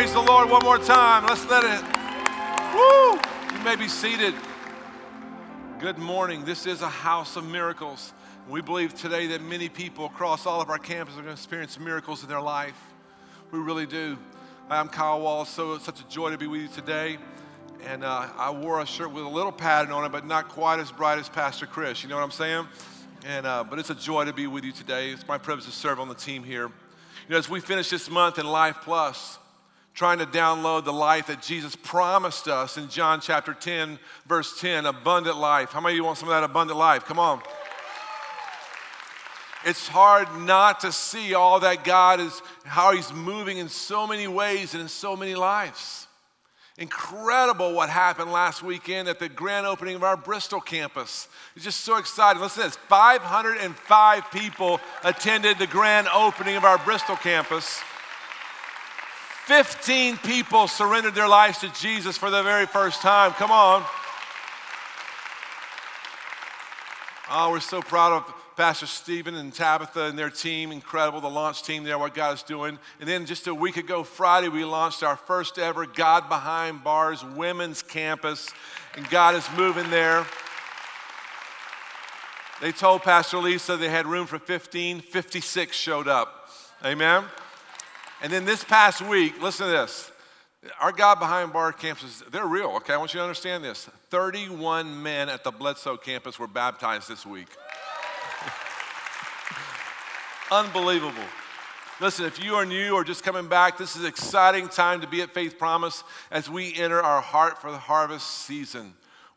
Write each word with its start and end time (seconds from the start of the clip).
praise 0.00 0.14
the 0.14 0.22
Lord 0.22 0.48
one 0.48 0.64
more 0.64 0.78
time. 0.78 1.26
Let's 1.26 1.46
let 1.50 1.62
it. 1.62 1.82
Woo! 2.74 3.20
You 3.54 3.62
may 3.62 3.76
be 3.76 3.86
seated. 3.86 4.34
Good 5.78 5.98
morning. 5.98 6.42
This 6.42 6.64
is 6.64 6.80
a 6.80 6.88
house 6.88 7.36
of 7.36 7.44
miracles. 7.44 8.14
We 8.48 8.62
believe 8.62 8.94
today 8.94 9.26
that 9.26 9.42
many 9.42 9.68
people 9.68 10.06
across 10.06 10.46
all 10.46 10.62
of 10.62 10.70
our 10.70 10.78
campuses 10.78 11.18
are 11.18 11.22
going 11.22 11.24
to 11.26 11.32
experience 11.32 11.78
miracles 11.78 12.22
in 12.22 12.30
their 12.30 12.40
life. 12.40 12.80
We 13.50 13.58
really 13.58 13.84
do. 13.84 14.16
I'm 14.70 14.88
Kyle 14.88 15.20
Wall. 15.20 15.44
So 15.44 15.74
it's 15.74 15.84
such 15.84 16.00
a 16.00 16.08
joy 16.08 16.30
to 16.30 16.38
be 16.38 16.46
with 16.46 16.62
you 16.62 16.68
today. 16.68 17.18
And 17.84 18.02
uh, 18.02 18.28
I 18.38 18.50
wore 18.52 18.80
a 18.80 18.86
shirt 18.86 19.12
with 19.12 19.24
a 19.24 19.28
little 19.28 19.52
pattern 19.52 19.92
on 19.92 20.06
it, 20.06 20.12
but 20.12 20.24
not 20.24 20.48
quite 20.48 20.80
as 20.80 20.90
bright 20.90 21.18
as 21.18 21.28
Pastor 21.28 21.66
Chris. 21.66 22.02
You 22.02 22.08
know 22.08 22.16
what 22.16 22.24
I'm 22.24 22.30
saying? 22.30 22.66
And 23.26 23.44
uh, 23.44 23.64
but 23.64 23.78
it's 23.78 23.90
a 23.90 23.94
joy 23.94 24.24
to 24.24 24.32
be 24.32 24.46
with 24.46 24.64
you 24.64 24.72
today. 24.72 25.10
It's 25.10 25.28
my 25.28 25.36
privilege 25.36 25.66
to 25.66 25.72
serve 25.72 26.00
on 26.00 26.08
the 26.08 26.14
team 26.14 26.42
here. 26.42 26.68
You 26.68 26.70
know, 27.28 27.36
as 27.36 27.50
we 27.50 27.60
finish 27.60 27.90
this 27.90 28.08
month 28.08 28.38
in 28.38 28.46
Life 28.46 28.78
Plus, 28.80 29.39
trying 30.00 30.18
to 30.18 30.24
download 30.24 30.82
the 30.82 30.92
life 30.94 31.26
that 31.26 31.42
Jesus 31.42 31.76
promised 31.76 32.48
us 32.48 32.78
in 32.78 32.88
John 32.88 33.20
chapter 33.20 33.52
10, 33.52 33.98
verse 34.26 34.58
10, 34.58 34.86
abundant 34.86 35.36
life. 35.36 35.72
How 35.72 35.80
many 35.82 35.92
of 35.92 35.96
you 35.96 36.04
want 36.04 36.16
some 36.16 36.30
of 36.30 36.34
that 36.34 36.42
abundant 36.42 36.78
life? 36.78 37.04
Come 37.04 37.18
on. 37.18 37.42
It's 39.66 39.86
hard 39.88 40.26
not 40.38 40.80
to 40.80 40.90
see 40.90 41.34
all 41.34 41.60
that 41.60 41.84
God 41.84 42.18
is, 42.18 42.40
how 42.64 42.94
He's 42.94 43.12
moving 43.12 43.58
in 43.58 43.68
so 43.68 44.06
many 44.06 44.26
ways 44.26 44.72
and 44.72 44.80
in 44.80 44.88
so 44.88 45.14
many 45.14 45.34
lives. 45.34 46.06
Incredible 46.78 47.74
what 47.74 47.90
happened 47.90 48.32
last 48.32 48.62
weekend 48.62 49.06
at 49.06 49.18
the 49.18 49.28
grand 49.28 49.66
opening 49.66 49.96
of 49.96 50.02
our 50.02 50.16
Bristol 50.16 50.62
campus. 50.62 51.28
It's 51.54 51.64
just 51.66 51.80
so 51.80 51.98
exciting. 51.98 52.40
Listen 52.40 52.62
to 52.62 52.68
this 52.70 52.78
505 52.88 54.30
people 54.30 54.80
attended 55.04 55.58
the 55.58 55.66
grand 55.66 56.08
opening 56.08 56.56
of 56.56 56.64
our 56.64 56.78
Bristol 56.78 57.16
campus. 57.16 57.82
15 59.50 60.16
people 60.18 60.68
surrendered 60.68 61.12
their 61.16 61.26
lives 61.26 61.58
to 61.58 61.68
Jesus 61.72 62.16
for 62.16 62.30
the 62.30 62.40
very 62.40 62.66
first 62.66 63.02
time. 63.02 63.32
Come 63.32 63.50
on. 63.50 63.84
Oh, 67.28 67.50
we're 67.50 67.58
so 67.58 67.82
proud 67.82 68.12
of 68.12 68.32
Pastor 68.56 68.86
Stephen 68.86 69.34
and 69.34 69.52
Tabitha 69.52 70.02
and 70.04 70.16
their 70.16 70.30
team, 70.30 70.70
incredible, 70.70 71.20
the 71.20 71.28
launch 71.28 71.64
team 71.64 71.82
there, 71.82 71.98
what 71.98 72.14
God 72.14 72.34
is 72.34 72.44
doing. 72.44 72.78
And 73.00 73.08
then 73.08 73.26
just 73.26 73.48
a 73.48 73.54
week 73.54 73.76
ago, 73.76 74.04
Friday, 74.04 74.46
we 74.46 74.64
launched 74.64 75.02
our 75.02 75.16
first 75.16 75.58
ever 75.58 75.84
God 75.84 76.28
Behind 76.28 76.84
Bars 76.84 77.24
women's 77.24 77.82
campus, 77.82 78.50
and 78.94 79.10
God 79.10 79.34
is 79.34 79.48
moving 79.56 79.90
there. 79.90 80.24
They 82.60 82.70
told 82.70 83.02
Pastor 83.02 83.38
Lisa 83.38 83.76
they 83.76 83.88
had 83.88 84.06
room 84.06 84.28
for 84.28 84.38
15, 84.38 85.00
56 85.00 85.76
showed 85.76 86.06
up. 86.06 86.48
Amen. 86.84 87.24
And 88.22 88.32
then 88.32 88.44
this 88.44 88.62
past 88.62 89.00
week, 89.00 89.42
listen 89.42 89.66
to 89.66 89.72
this. 89.72 90.12
Our 90.78 90.92
God 90.92 91.18
behind 91.18 91.54
bar 91.54 91.72
campuses, 91.72 92.30
they're 92.30 92.46
real, 92.46 92.68
okay? 92.76 92.92
I 92.92 92.98
want 92.98 93.14
you 93.14 93.18
to 93.18 93.24
understand 93.24 93.64
this. 93.64 93.88
31 94.10 95.02
men 95.02 95.30
at 95.30 95.42
the 95.42 95.50
Bledsoe 95.50 95.96
campus 95.96 96.38
were 96.38 96.46
baptized 96.46 97.08
this 97.08 97.24
week. 97.24 97.48
Unbelievable. 100.50 101.24
Listen, 101.98 102.26
if 102.26 102.42
you 102.42 102.54
are 102.54 102.66
new 102.66 102.92
or 102.92 103.04
just 103.04 103.24
coming 103.24 103.46
back, 103.46 103.78
this 103.78 103.96
is 103.96 104.02
an 104.02 104.08
exciting 104.08 104.68
time 104.68 105.00
to 105.00 105.06
be 105.06 105.22
at 105.22 105.32
Faith 105.32 105.58
Promise 105.58 106.04
as 106.30 106.50
we 106.50 106.74
enter 106.74 107.00
our 107.00 107.22
Heart 107.22 107.60
for 107.60 107.70
the 107.70 107.78
Harvest 107.78 108.26
season. 108.26 108.92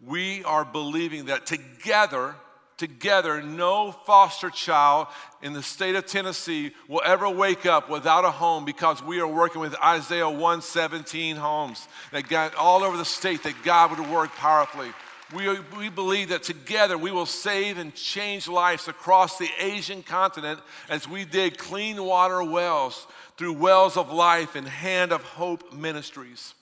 We 0.05 0.43
are 0.43 0.65
believing 0.65 1.25
that 1.25 1.45
together, 1.45 2.35
together, 2.83 3.41
no 3.41 3.93
foster 3.93 4.49
child 4.49 5.07
in 5.41 5.53
the 5.53 5.63
state 5.63 5.95
of 5.95 6.05
Tennessee 6.05 6.73
will 6.89 7.01
ever 7.05 7.29
wake 7.29 7.65
up 7.65 7.89
without 7.89 8.25
a 8.25 8.29
home 8.29 8.65
because 8.65 9.01
we 9.01 9.21
are 9.21 9.27
working 9.27 9.61
with 9.61 9.73
Isaiah 9.81 10.27
117 10.27 11.37
homes 11.37 11.87
that 12.11 12.27
got 12.27 12.55
all 12.55 12.83
over 12.83 12.97
the 12.97 13.05
state 13.05 13.43
that 13.43 13.55
God 13.63 13.97
would 13.97 14.09
work 14.09 14.31
powerfully. 14.31 14.89
We, 15.33 15.57
we 15.77 15.87
believe 15.87 16.27
that 16.29 16.43
together 16.43 16.97
we 16.97 17.09
will 17.09 17.25
save 17.25 17.77
and 17.77 17.95
change 17.95 18.49
lives 18.49 18.89
across 18.89 19.37
the 19.37 19.49
Asian 19.59 20.03
continent 20.03 20.59
as 20.89 21.07
we 21.07 21.23
dig 21.23 21.57
clean 21.57 22.03
water 22.03 22.43
wells 22.43 23.07
through 23.37 23.53
Wells 23.53 23.95
of 23.95 24.11
Life 24.11 24.55
and 24.57 24.67
Hand 24.67 25.13
of 25.13 25.23
Hope 25.23 25.71
ministries. 25.71 26.53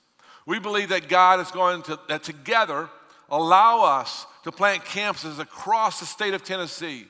We 0.46 0.60
believe 0.60 0.90
that 0.90 1.10
God 1.10 1.40
is 1.40 1.50
going 1.50 1.82
to, 1.84 2.00
that 2.10 2.22
together, 2.22 2.90
allow 3.32 3.84
us 4.00 4.28
to 4.44 4.52
plant 4.52 4.84
campuses 4.84 5.40
across 5.40 6.00
the 6.00 6.06
state 6.06 6.34
of 6.34 6.44
Tennessee 6.44 7.08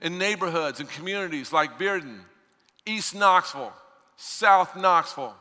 in 0.00 0.16
neighborhoods 0.16 0.80
and 0.80 0.88
communities 0.88 1.52
like 1.52 1.78
Bearden, 1.78 2.20
East 2.86 3.14
Knoxville, 3.14 3.72
South 4.16 4.76
Knoxville, 4.76 5.34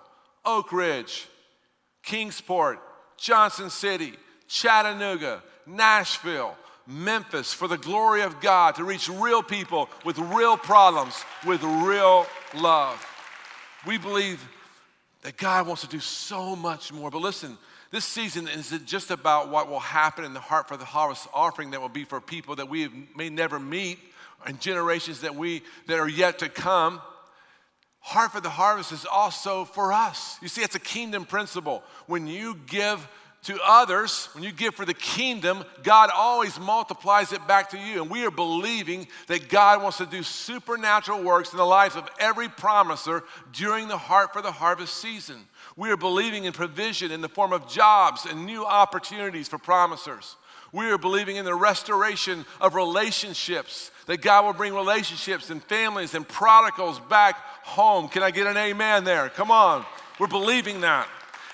Oak 0.44 0.74
Ridge, 0.74 1.28
Kingsport, 2.02 2.80
Johnson 3.18 3.70
City, 3.70 4.14
Chattanooga, 4.48 5.44
Nashville, 5.66 6.56
Memphis 6.86 7.54
for 7.54 7.68
the 7.68 7.78
glory 7.78 8.24
of 8.24 8.42
God 8.42 8.76
to 8.76 8.84
reach 8.84 9.08
real 9.08 9.42
people 9.42 9.90
with 10.04 10.18
real 10.18 10.58
problems, 10.58 11.24
with 11.46 11.64
real 11.64 12.26
love. 12.56 13.06
We 13.86 13.98
believe 13.98 14.46
that 15.22 15.38
God 15.38 15.66
wants 15.66 15.84
to 15.84 15.88
do 15.88 16.00
so 16.02 16.56
much 16.56 16.92
more. 16.92 17.10
But 17.10 17.22
listen, 17.22 17.58
this 17.94 18.06
season 18.06 18.48
isn't 18.48 18.88
just 18.88 19.12
about 19.12 19.50
what 19.50 19.70
will 19.70 19.80
happen 19.80 20.26
in 20.26 20.34
the 20.34 20.40
Heart 20.40 20.68
for 20.68 20.78
the 20.78 20.84
Harvest 20.84 21.28
offering 21.32 21.70
that 21.72 21.80
will 21.80 21.90
be 21.90 22.06
for 22.06 22.20
people 22.20 22.56
that 22.56 22.68
we 22.68 22.90
may 23.16 23.30
never 23.30 23.60
meet 23.60 24.00
and 24.48 24.60
generations 24.60 25.22
that 25.22 25.36
we 25.36 25.62
that 25.86 26.00
are 26.00 26.10
yet 26.10 26.40
to 26.40 26.50
come. 26.50 27.00
Heart 28.00 28.32
for 28.32 28.42
the 28.42 28.50
Harvest 28.50 28.92
is 28.94 29.06
also 29.06 29.64
for 29.64 29.94
us. 29.94 30.40
You 30.42 30.48
see, 30.48 30.64
it's 30.64 30.74
a 30.74 30.80
kingdom 30.80 31.24
principle. 31.24 31.84
When 32.08 32.26
you 32.26 32.58
give 32.66 33.08
to 33.44 33.60
others, 33.66 34.30
when 34.34 34.44
you 34.44 34.52
give 34.52 34.74
for 34.74 34.86
the 34.86 34.94
kingdom, 34.94 35.64
God 35.84 36.10
always 36.14 36.60
multiplies 36.60 37.34
it 37.34 37.46
back 37.48 37.70
to 37.72 37.78
you. 37.78 38.02
And 38.02 38.10
we 38.10 38.26
are 38.26 38.32
believing 38.32 39.08
that 39.28 39.50
God 39.50 39.82
wants 39.82 39.98
to 39.98 40.06
do 40.06 40.24
supernatural 40.24 41.22
works 41.24 41.52
in 41.52 41.58
the 41.58 41.66
lives 41.66 41.96
of 41.96 42.10
every 42.20 42.48
promiser 42.48 43.24
during 43.52 43.88
the 43.88 43.98
Heart 43.98 44.32
for 44.32 44.42
the 44.42 44.52
Harvest 44.52 44.96
season. 44.96 45.38
We 45.76 45.90
are 45.92 45.98
believing 45.98 46.46
in 46.46 46.54
provision 46.54 47.12
in 47.12 47.22
the 47.22 47.30
form 47.30 47.52
of 47.52 47.68
jobs 47.68 48.26
and 48.26 48.46
new 48.46 48.66
opportunities 48.66 49.48
for 49.50 49.58
promisers. 49.58 50.38
We 50.72 50.90
are 50.90 50.98
believing 50.98 51.36
in 51.36 51.46
the 51.46 51.54
restoration 51.54 52.46
of 52.60 52.76
relationships, 52.76 53.92
that 54.08 54.22
God 54.22 54.46
will 54.46 54.54
bring 54.54 54.74
relationships 54.74 55.50
and 55.50 55.62
families 55.64 56.16
and 56.16 56.28
prodigals 56.28 57.00
back 57.00 57.36
home. 57.64 58.08
Can 58.08 58.24
I 58.24 58.32
get 58.32 58.48
an 58.48 58.58
amen 58.58 59.04
there? 59.04 59.30
Come 59.30 59.52
on. 59.52 59.86
We're 60.20 60.28
believing 60.28 60.82
that. 60.82 61.08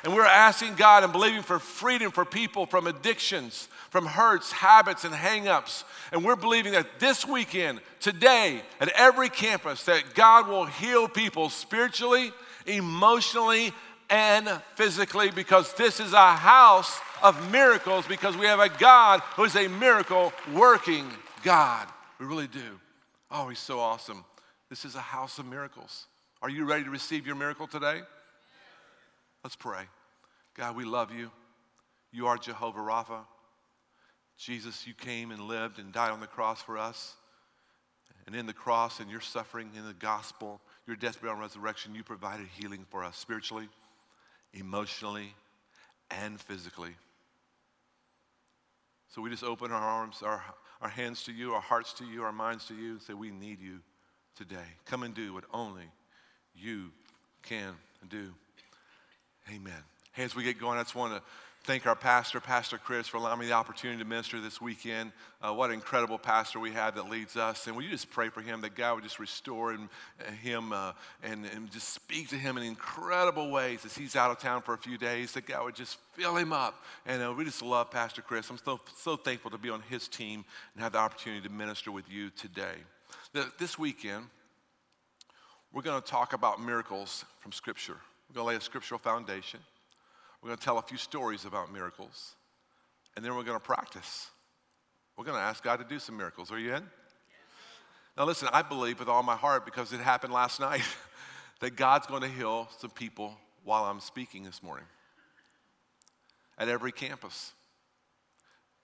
And 0.03 0.13
we're 0.13 0.25
asking 0.25 0.75
God 0.75 1.03
and 1.03 1.11
believing 1.11 1.41
for 1.41 1.59
freedom 1.59 2.11
for 2.11 2.23
people 2.23 2.65
from 2.65 2.87
addictions, 2.87 3.67
from 3.89 4.05
hurts, 4.05 4.51
habits, 4.51 5.03
and 5.03 5.13
hangups. 5.13 5.83
And 6.11 6.23
we're 6.23 6.35
believing 6.35 6.73
that 6.73 6.99
this 6.99 7.25
weekend, 7.25 7.81
today, 7.99 8.61
at 8.79 8.89
every 8.89 9.29
campus, 9.29 9.83
that 9.85 10.15
God 10.15 10.47
will 10.47 10.65
heal 10.65 11.07
people 11.07 11.49
spiritually, 11.49 12.31
emotionally, 12.65 13.73
and 14.09 14.49
physically 14.75 15.31
because 15.31 15.73
this 15.73 15.99
is 15.99 16.13
a 16.13 16.33
house 16.33 16.99
of 17.21 17.51
miracles 17.51 18.07
because 18.07 18.35
we 18.35 18.45
have 18.45 18.59
a 18.59 18.69
God 18.69 19.21
who 19.35 19.43
is 19.43 19.55
a 19.55 19.67
miracle 19.67 20.33
working 20.53 21.05
God. 21.43 21.87
We 22.19 22.25
really 22.25 22.47
do. 22.47 22.79
Oh, 23.29 23.49
he's 23.49 23.59
so 23.59 23.79
awesome. 23.79 24.25
This 24.69 24.85
is 24.85 24.95
a 24.95 25.01
house 25.01 25.39
of 25.39 25.45
miracles. 25.45 26.07
Are 26.41 26.49
you 26.49 26.65
ready 26.65 26.83
to 26.83 26.89
receive 26.89 27.27
your 27.27 27.35
miracle 27.35 27.67
today? 27.67 28.01
Let's 29.43 29.55
pray. 29.55 29.83
God, 30.55 30.75
we 30.75 30.83
love 30.83 31.11
you. 31.11 31.31
You 32.11 32.27
are 32.27 32.37
Jehovah 32.37 32.79
Rapha. 32.79 33.21
Jesus, 34.37 34.87
you 34.87 34.93
came 34.93 35.31
and 35.31 35.41
lived 35.41 35.79
and 35.79 35.91
died 35.91 36.11
on 36.11 36.19
the 36.19 36.27
cross 36.27 36.61
for 36.61 36.77
us. 36.77 37.15
And 38.25 38.35
in 38.35 38.45
the 38.45 38.53
cross 38.53 38.99
and 38.99 39.09
your 39.09 39.21
suffering 39.21 39.71
in 39.75 39.85
the 39.85 39.93
gospel, 39.93 40.61
your 40.85 40.95
death, 40.95 41.19
burial, 41.19 41.33
and 41.33 41.41
resurrection, 41.41 41.95
you 41.95 42.03
provided 42.03 42.47
healing 42.57 42.85
for 42.89 43.03
us 43.03 43.17
spiritually, 43.17 43.69
emotionally, 44.53 45.33
and 46.11 46.39
physically. 46.39 46.95
So 49.09 49.21
we 49.21 49.29
just 49.29 49.43
open 49.43 49.71
our 49.71 49.81
arms, 49.81 50.21
our, 50.21 50.43
our 50.81 50.89
hands 50.89 51.23
to 51.23 51.31
you, 51.31 51.53
our 51.53 51.61
hearts 51.61 51.93
to 51.93 52.05
you, 52.05 52.23
our 52.23 52.31
minds 52.31 52.67
to 52.67 52.75
you, 52.75 52.91
and 52.91 53.01
say, 53.01 53.13
We 53.13 53.31
need 53.31 53.59
you 53.59 53.79
today. 54.35 54.57
Come 54.85 55.03
and 55.03 55.13
do 55.13 55.33
what 55.33 55.45
only 55.51 55.85
you 56.55 56.91
can 57.41 57.73
do. 58.09 58.33
Amen. 59.51 59.73
Hey, 60.11 60.23
as 60.23 60.35
we 60.35 60.43
get 60.43 60.59
going, 60.59 60.77
I 60.77 60.83
just 60.83 60.93
want 60.93 61.15
to 61.15 61.23
thank 61.63 61.87
our 61.87 61.95
pastor, 61.95 62.39
Pastor 62.39 62.77
Chris, 62.77 63.07
for 63.07 63.17
allowing 63.17 63.39
me 63.39 63.47
the 63.47 63.53
opportunity 63.53 63.97
to 63.97 64.07
minister 64.07 64.39
this 64.39 64.61
weekend. 64.61 65.11
Uh, 65.41 65.51
what 65.53 65.71
an 65.71 65.73
incredible 65.73 66.19
pastor 66.19 66.59
we 66.59 66.71
have 66.71 66.93
that 66.95 67.09
leads 67.09 67.35
us. 67.35 67.65
And 67.65 67.75
will 67.75 67.81
you 67.81 67.89
just 67.89 68.11
pray 68.11 68.29
for 68.29 68.41
him 68.41 68.61
that 68.61 68.75
God 68.75 68.95
would 68.95 69.03
just 69.03 69.17
restore 69.17 69.71
him, 69.71 69.89
uh, 70.19 70.31
him 70.31 70.71
uh, 70.71 70.91
and, 71.23 71.45
and 71.45 71.71
just 71.71 71.89
speak 71.89 72.29
to 72.29 72.35
him 72.35 72.57
in 72.57 72.63
incredible 72.63 73.49
ways 73.49 73.85
as 73.85 73.95
he's 73.95 74.15
out 74.15 74.29
of 74.29 74.39
town 74.39 74.61
for 74.61 74.75
a 74.75 74.77
few 74.77 74.99
days, 74.99 75.31
that 75.31 75.47
God 75.47 75.63
would 75.63 75.75
just 75.75 75.97
fill 76.13 76.35
him 76.35 76.53
up. 76.53 76.83
And 77.07 77.23
uh, 77.23 77.33
we 77.35 77.43
just 77.43 77.63
love 77.63 77.89
Pastor 77.89 78.21
Chris. 78.21 78.47
I'm 78.51 78.59
so, 78.63 78.79
so 78.97 79.15
thankful 79.15 79.49
to 79.49 79.57
be 79.57 79.71
on 79.71 79.81
his 79.89 80.07
team 80.07 80.45
and 80.75 80.83
have 80.83 80.91
the 80.91 80.99
opportunity 80.99 81.47
to 81.47 81.51
minister 81.51 81.91
with 81.91 82.05
you 82.07 82.29
today. 82.29 82.75
This 83.57 83.79
weekend, 83.79 84.25
we're 85.73 85.81
going 85.81 85.99
to 85.99 86.07
talk 86.07 86.33
about 86.33 86.61
miracles 86.61 87.25
from 87.39 87.51
Scripture. 87.51 87.97
We're 88.29 88.35
going 88.35 88.45
to 88.45 88.49
lay 88.49 88.55
a 88.55 88.61
scriptural 88.61 88.99
foundation. 88.99 89.59
We're 90.41 90.49
going 90.49 90.59
to 90.59 90.63
tell 90.63 90.77
a 90.77 90.83
few 90.83 90.97
stories 90.97 91.45
about 91.45 91.73
miracles. 91.73 92.35
And 93.15 93.25
then 93.25 93.35
we're 93.35 93.43
going 93.43 93.59
to 93.59 93.65
practice. 93.65 94.29
We're 95.17 95.25
going 95.25 95.37
to 95.37 95.43
ask 95.43 95.63
God 95.63 95.77
to 95.77 95.83
do 95.83 95.99
some 95.99 96.15
miracles. 96.15 96.51
Are 96.51 96.59
you 96.59 96.75
in? 96.75 96.83
Now, 98.17 98.25
listen, 98.25 98.49
I 98.53 98.61
believe 98.61 98.99
with 98.99 99.09
all 99.09 99.23
my 99.23 99.35
heart 99.35 99.65
because 99.65 99.91
it 99.93 99.99
happened 99.99 100.33
last 100.33 100.59
night 100.59 100.83
that 101.59 101.75
God's 101.75 102.07
going 102.07 102.21
to 102.21 102.27
heal 102.27 102.69
some 102.77 102.91
people 102.91 103.35
while 103.63 103.85
I'm 103.85 103.99
speaking 103.99 104.43
this 104.43 104.61
morning 104.61 104.85
at 106.57 106.69
every 106.69 106.91
campus. 106.91 107.53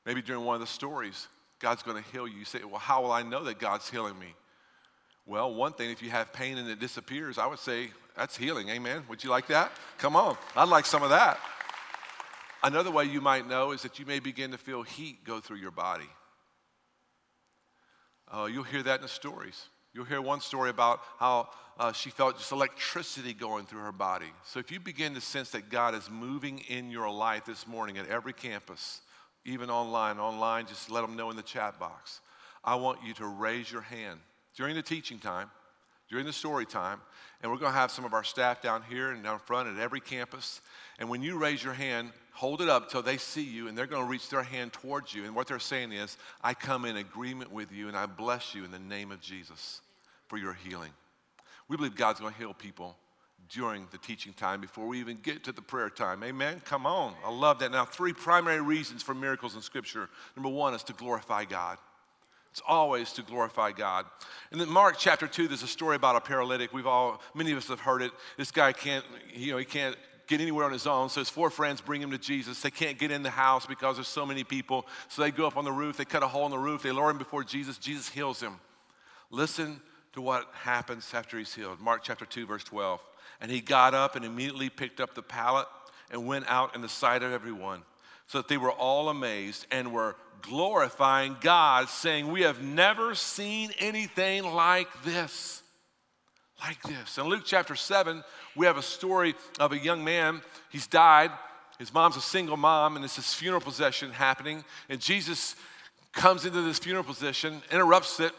Maybe 0.05 0.21
during 0.21 0.43
one 0.43 0.55
of 0.55 0.61
the 0.61 0.67
stories, 0.67 1.27
God's 1.59 1.83
going 1.83 2.01
to 2.01 2.09
heal 2.11 2.27
you. 2.27 2.39
You 2.39 2.45
say, 2.45 2.59
Well, 2.63 2.79
how 2.79 3.01
will 3.01 3.11
I 3.11 3.23
know 3.23 3.43
that 3.43 3.59
God's 3.59 3.89
healing 3.89 4.17
me? 4.19 4.35
Well, 5.25 5.53
one 5.53 5.73
thing, 5.73 5.89
if 5.89 6.03
you 6.03 6.11
have 6.11 6.31
pain 6.33 6.57
and 6.57 6.69
it 6.69 6.79
disappears, 6.79 7.37
I 7.37 7.47
would 7.47 7.59
say 7.59 7.89
that's 8.15 8.37
healing. 8.37 8.69
Amen. 8.69 9.03
Would 9.09 9.23
you 9.23 9.29
like 9.29 9.47
that? 9.47 9.71
Come 9.97 10.15
on. 10.15 10.37
I'd 10.55 10.69
like 10.69 10.85
some 10.85 11.01
of 11.01 11.09
that. 11.09 11.39
Another 12.63 12.91
way 12.91 13.05
you 13.05 13.21
might 13.21 13.47
know 13.47 13.71
is 13.71 13.81
that 13.81 13.99
you 13.99 14.05
may 14.05 14.19
begin 14.19 14.51
to 14.51 14.57
feel 14.57 14.83
heat 14.83 15.23
go 15.23 15.39
through 15.39 15.57
your 15.57 15.71
body. 15.71 16.09
Uh, 18.31 18.45
you'll 18.51 18.63
hear 18.63 18.83
that 18.83 18.97
in 18.97 19.01
the 19.01 19.07
stories. 19.07 19.67
You'll 19.93 20.05
hear 20.05 20.21
one 20.21 20.41
story 20.41 20.69
about 20.69 20.99
how 21.17 21.49
uh, 21.77 21.91
she 21.91 22.09
felt 22.09 22.37
just 22.37 22.51
electricity 22.51 23.33
going 23.33 23.65
through 23.65 23.81
her 23.81 23.91
body. 23.91 24.31
So 24.45 24.59
if 24.59 24.71
you 24.71 24.79
begin 24.79 25.13
to 25.15 25.21
sense 25.21 25.51
that 25.51 25.69
God 25.69 25.95
is 25.95 26.09
moving 26.09 26.59
in 26.67 26.91
your 26.91 27.09
life 27.09 27.45
this 27.45 27.67
morning 27.67 27.97
at 27.97 28.07
every 28.07 28.33
campus, 28.33 29.01
even 29.43 29.69
online, 29.69 30.19
online, 30.19 30.65
just 30.65 30.89
let 30.89 31.01
them 31.01 31.15
know 31.15 31.29
in 31.29 31.35
the 31.35 31.43
chat 31.43 31.79
box. 31.79 32.21
I 32.63 32.75
want 32.75 32.99
you 33.05 33.13
to 33.15 33.25
raise 33.25 33.71
your 33.71 33.81
hand 33.81 34.19
during 34.55 34.75
the 34.75 34.81
teaching 34.81 35.19
time, 35.19 35.49
during 36.09 36.25
the 36.25 36.33
story 36.33 36.65
time, 36.65 36.99
and 37.41 37.51
we're 37.51 37.57
going 37.57 37.71
to 37.71 37.77
have 37.77 37.91
some 37.91 38.05
of 38.05 38.13
our 38.13 38.23
staff 38.23 38.61
down 38.61 38.83
here 38.89 39.11
and 39.11 39.23
down 39.23 39.39
front 39.39 39.67
at 39.69 39.79
every 39.79 39.99
campus. 39.99 40.61
And 40.99 41.09
when 41.09 41.21
you 41.21 41.37
raise 41.37 41.63
your 41.63 41.73
hand, 41.73 42.11
hold 42.31 42.61
it 42.61 42.69
up 42.69 42.89
till 42.89 43.01
they 43.01 43.17
see 43.17 43.43
you, 43.43 43.67
and 43.67 43.77
they're 43.77 43.87
going 43.87 44.03
to 44.03 44.09
reach 44.09 44.29
their 44.29 44.43
hand 44.43 44.73
towards 44.73 45.13
you. 45.13 45.25
And 45.25 45.35
what 45.35 45.47
they're 45.47 45.59
saying 45.59 45.91
is, 45.91 46.17
I 46.41 46.53
come 46.53 46.85
in 46.85 46.97
agreement 46.97 47.51
with 47.51 47.71
you, 47.71 47.87
and 47.87 47.97
I 47.97 48.05
bless 48.05 48.55
you 48.55 48.63
in 48.63 48.71
the 48.71 48.79
name 48.79 49.11
of 49.11 49.21
Jesus 49.21 49.81
for 50.27 50.37
your 50.37 50.53
healing. 50.53 50.91
We 51.67 51.77
believe 51.77 51.95
God's 51.95 52.19
going 52.19 52.33
to 52.33 52.39
heal 52.39 52.53
people 52.53 52.95
during 53.49 53.87
the 53.91 53.97
teaching 53.97 54.33
time 54.33 54.59
before 54.59 54.87
we 54.87 54.99
even 54.99 55.17
get 55.21 55.43
to 55.43 55.51
the 55.51 55.61
prayer 55.61 55.89
time. 55.89 56.23
Amen? 56.23 56.61
Come 56.65 56.85
on. 56.85 57.13
I 57.23 57.31
love 57.31 57.59
that. 57.59 57.71
Now, 57.71 57.85
three 57.85 58.13
primary 58.13 58.61
reasons 58.61 59.03
for 59.03 59.13
miracles 59.13 59.55
in 59.55 59.61
Scripture. 59.61 60.09
Number 60.35 60.49
one 60.49 60.73
is 60.73 60.83
to 60.83 60.93
glorify 60.93 61.45
God. 61.45 61.77
It's 62.55 62.61
always 62.65 63.11
to 63.11 63.21
glorify 63.21 63.73
God. 63.73 64.05
And 64.49 64.61
then 64.61 64.69
Mark 64.69 64.95
chapter 64.97 65.27
2, 65.27 65.49
there's 65.49 65.61
a 65.61 65.67
story 65.67 65.97
about 65.97 66.15
a 66.15 66.21
paralytic. 66.21 66.71
We've 66.71 66.87
all, 66.87 67.21
many 67.33 67.51
of 67.51 67.57
us 67.57 67.67
have 67.67 67.81
heard 67.81 68.01
it. 68.01 68.13
This 68.37 68.49
guy 68.49 68.71
can't, 68.71 69.03
you 69.33 69.51
know, 69.51 69.57
he 69.57 69.65
can't 69.65 69.97
get 70.25 70.39
anywhere 70.39 70.63
on 70.63 70.71
his 70.71 70.87
own. 70.87 71.09
So 71.09 71.19
his 71.19 71.29
four 71.29 71.49
friends 71.49 71.81
bring 71.81 72.01
him 72.01 72.11
to 72.11 72.17
Jesus. 72.17 72.61
They 72.61 72.71
can't 72.71 72.97
get 72.97 73.11
in 73.11 73.23
the 73.23 73.29
house 73.29 73.65
because 73.65 73.97
there's 73.97 74.07
so 74.07 74.25
many 74.25 74.45
people. 74.45 74.87
So 75.09 75.21
they 75.21 75.31
go 75.31 75.45
up 75.45 75.57
on 75.57 75.65
the 75.65 75.71
roof, 75.73 75.97
they 75.97 76.05
cut 76.05 76.23
a 76.23 76.29
hole 76.29 76.45
in 76.45 76.51
the 76.51 76.57
roof, 76.57 76.81
they 76.81 76.93
lower 76.93 77.09
him 77.09 77.17
before 77.17 77.43
Jesus. 77.43 77.77
Jesus 77.77 78.07
heals 78.07 78.39
him. 78.39 78.53
Listen 79.31 79.81
to 80.13 80.21
what 80.21 80.47
happens 80.53 81.13
after 81.13 81.37
he's 81.37 81.53
healed. 81.53 81.81
Mark 81.81 82.03
chapter 82.03 82.25
2, 82.25 82.45
verse 82.45 82.63
12. 82.63 83.01
And 83.41 83.51
he 83.51 83.59
got 83.59 83.93
up 83.93 84.15
and 84.15 84.23
immediately 84.23 84.69
picked 84.69 85.01
up 85.01 85.13
the 85.13 85.21
pallet 85.21 85.67
and 86.09 86.25
went 86.25 86.45
out 86.47 86.73
in 86.73 86.79
the 86.79 86.87
sight 86.87 87.21
of 87.21 87.33
everyone, 87.33 87.81
so 88.27 88.37
that 88.37 88.47
they 88.47 88.55
were 88.55 88.71
all 88.71 89.09
amazed 89.09 89.67
and 89.71 89.91
were 89.91 90.15
glorifying 90.45 91.35
God, 91.41 91.89
saying, 91.89 92.31
We 92.31 92.41
have 92.41 92.61
never 92.61 93.15
seen 93.15 93.71
anything 93.79 94.43
like 94.43 94.87
this. 95.03 95.63
Like 96.61 96.81
this. 96.83 97.17
In 97.17 97.25
Luke 97.25 97.43
chapter 97.45 97.75
7, 97.75 98.23
we 98.55 98.65
have 98.65 98.77
a 98.77 98.81
story 98.81 99.35
of 99.59 99.71
a 99.71 99.77
young 99.77 100.03
man. 100.03 100.41
He's 100.69 100.87
died. 100.87 101.31
His 101.77 101.93
mom's 101.93 102.15
a 102.15 102.21
single 102.21 102.55
mom, 102.55 102.95
and 102.95 103.03
it's 103.03 103.17
his 103.17 103.33
funeral 103.33 103.61
procession 103.61 104.11
happening. 104.11 104.63
And 104.87 105.01
Jesus 105.01 105.55
comes 106.13 106.45
into 106.45 106.61
this 106.61 106.79
funeral 106.79 107.03
procession, 107.03 107.61
interrupts 107.71 108.19
it, 108.21 108.31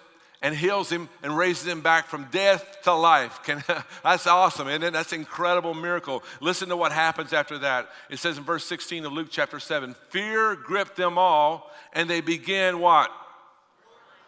and 0.46 0.54
heals 0.54 0.88
him 0.88 1.08
and 1.24 1.36
raises 1.36 1.66
him 1.66 1.80
back 1.80 2.06
from 2.06 2.28
death 2.30 2.78
to 2.84 2.92
life. 2.92 3.42
Can, 3.42 3.64
that's 4.04 4.28
awesome, 4.28 4.68
isn't 4.68 4.84
it? 4.84 4.92
That's 4.92 5.12
an 5.12 5.18
incredible 5.18 5.74
miracle. 5.74 6.22
Listen 6.40 6.68
to 6.68 6.76
what 6.76 6.92
happens 6.92 7.32
after 7.32 7.58
that. 7.58 7.88
It 8.10 8.20
says 8.20 8.38
in 8.38 8.44
verse 8.44 8.64
16 8.64 9.04
of 9.06 9.12
Luke 9.12 9.26
chapter 9.28 9.58
7 9.58 9.96
Fear 10.10 10.54
gripped 10.54 10.94
them 10.94 11.18
all, 11.18 11.72
and 11.92 12.08
they 12.08 12.20
began 12.20 12.78
what? 12.78 13.10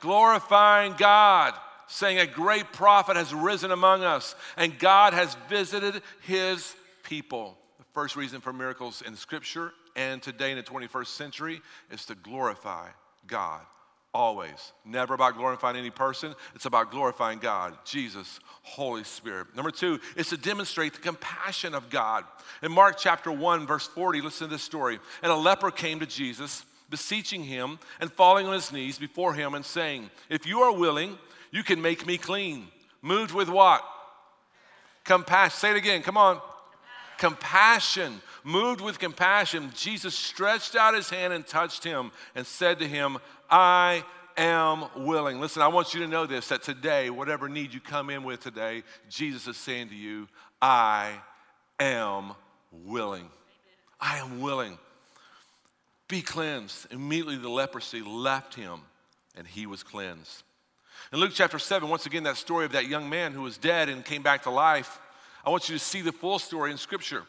Glorifying 0.01 0.95
God, 0.99 1.55
saying, 1.87 2.19
A 2.19 2.27
great 2.27 2.73
prophet 2.73 3.15
has 3.15 3.33
risen 3.33 3.71
among 3.71 4.03
us, 4.03 4.35
and 4.57 4.77
God 4.77 5.13
has 5.13 5.37
visited 5.49 6.03
his 6.23 6.75
people. 7.05 7.57
The 7.79 7.85
first 7.95 8.17
reason 8.17 8.41
for 8.41 8.53
miracles 8.53 9.05
in 9.07 9.15
Scripture 9.15 9.73
and 9.95 10.21
today 10.21 10.51
in 10.51 10.57
the 10.57 10.65
21st 10.65 11.07
century 11.07 11.63
is 11.93 12.07
to 12.07 12.17
glorify 12.17 12.89
God. 13.29 13.61
Always. 14.19 14.73
Never 14.85 15.15
about 15.15 15.37
glorifying 15.37 15.77
any 15.77 15.91
person. 15.91 16.35
It's 16.57 16.67
about 16.67 16.91
glorifying 16.91 17.39
God, 17.39 17.79
Jesus, 17.85 18.41
Holy 18.65 19.05
Spirit. 19.05 19.55
Number 19.55 19.71
two, 19.71 20.01
it's 20.17 20.31
to 20.31 20.37
demonstrate 20.37 20.93
the 20.93 20.99
compassion 20.99 21.73
of 21.73 21.89
God. 21.89 22.25
In 22.61 22.73
Mark 22.73 22.99
chapter 22.99 23.31
1, 23.31 23.65
verse 23.65 23.87
40, 23.87 24.21
listen 24.21 24.49
to 24.49 24.53
this 24.53 24.65
story. 24.65 24.99
And 25.23 25.31
a 25.31 25.37
leper 25.37 25.71
came 25.71 26.01
to 26.01 26.07
Jesus, 26.07 26.65
beseeching 26.91 27.45
him 27.45 27.79
and 28.01 28.11
falling 28.11 28.49
on 28.49 28.55
his 28.55 28.73
knees 28.73 28.99
before 28.99 29.35
him 29.35 29.55
and 29.55 29.65
saying, 29.65 30.11
If 30.29 30.49
you 30.49 30.63
are 30.63 30.77
willing, 30.77 31.17
you 31.53 31.63
can 31.63 31.81
make 31.81 32.05
me 32.05 32.19
clean. 32.19 32.67
Moved 33.03 33.33
with 33.33 33.49
what? 33.49 33.85
Compassion. 35.05 35.57
Say 35.57 35.71
it 35.71 35.77
again. 35.77 36.03
Come 36.03 36.17
on. 36.17 36.41
Compassion. 37.19 38.21
Moved 38.45 38.81
with 38.81 38.99
compassion, 38.99 39.71
Jesus 39.75 40.15
stretched 40.15 40.77
out 40.77 40.95
his 40.95 41.11
hand 41.11 41.33
and 41.33 41.47
touched 41.47 41.85
him 41.85 42.13
and 42.35 42.47
said 42.47 42.79
to 42.79 42.87
him, 42.87 43.19
I 43.51 44.05
am 44.37 44.85
willing. 44.97 45.41
Listen, 45.41 45.63
I 45.63 45.69
want 45.69 45.95
you 45.95 46.01
to 46.01 46.07
know 46.07 46.27
this 46.27 46.49
that 46.49 46.63
today, 46.63 47.11
whatever 47.11 47.49
need 47.49 47.75
you 47.75 47.81
come 47.81 48.11
in 48.11 48.23
with 48.23 48.41
today, 48.41 48.85
Jesus 49.11 49.47
is 49.47 49.57
saying 49.57 49.89
to 49.89 49.95
you, 49.95 50.29
I 50.63 51.13
am 51.81 52.33
willing. 52.73 53.29
I 54.01 54.19
am 54.19 54.41
willing. 54.41 54.79
Be 56.07 56.23
cleansed. 56.23 56.93
Immediately 56.93 57.37
the 57.37 57.49
leprosy 57.49 58.01
left 58.01 58.55
him 58.55 58.81
and 59.37 59.47
he 59.47 59.67
was 59.67 59.83
cleansed. 59.83 60.43
In 61.13 61.21
Luke 61.21 61.33
chapter 61.35 61.59
7, 61.59 61.89
once 61.89 62.07
again, 62.07 62.25
that 62.25 62.37
story 62.37 62.65
of 62.65 62.73
that 62.73 62.87
young 62.87 63.09
man 63.09 63.33
who 63.33 63.43
was 63.43 63.57
dead 63.57 63.89
and 63.89 64.05
came 64.05 64.23
back 64.23 64.43
to 64.45 64.51
life, 64.51 65.01
I 65.45 65.51
want 65.51 65.69
you 65.69 65.79
to 65.79 65.85
see 65.85 66.03
the 66.03 66.13
full 66.13 66.39
story 66.39 66.71
in 66.71 66.77
Scripture. 66.77 67.25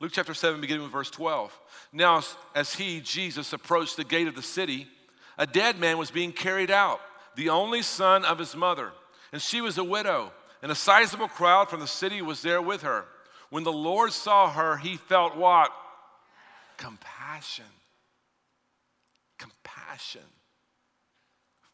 Luke 0.00 0.12
chapter 0.14 0.32
7, 0.32 0.62
beginning 0.62 0.82
with 0.82 0.92
verse 0.92 1.10
12. 1.10 1.58
Now, 1.92 2.22
as 2.54 2.74
he, 2.74 3.00
Jesus, 3.00 3.52
approached 3.52 3.98
the 3.98 4.04
gate 4.04 4.28
of 4.28 4.34
the 4.34 4.42
city, 4.42 4.88
a 5.36 5.46
dead 5.46 5.78
man 5.78 5.98
was 5.98 6.10
being 6.10 6.32
carried 6.32 6.70
out, 6.70 7.00
the 7.36 7.50
only 7.50 7.82
son 7.82 8.24
of 8.24 8.38
his 8.38 8.56
mother. 8.56 8.92
And 9.30 9.42
she 9.42 9.60
was 9.60 9.76
a 9.76 9.84
widow, 9.84 10.32
and 10.62 10.72
a 10.72 10.74
sizable 10.74 11.28
crowd 11.28 11.68
from 11.68 11.80
the 11.80 11.86
city 11.86 12.22
was 12.22 12.40
there 12.40 12.62
with 12.62 12.80
her. 12.80 13.04
When 13.50 13.62
the 13.62 13.72
Lord 13.72 14.12
saw 14.12 14.50
her, 14.50 14.78
he 14.78 14.96
felt 14.96 15.36
what? 15.36 15.70
Compassion. 16.78 17.66
Compassion 19.38 20.22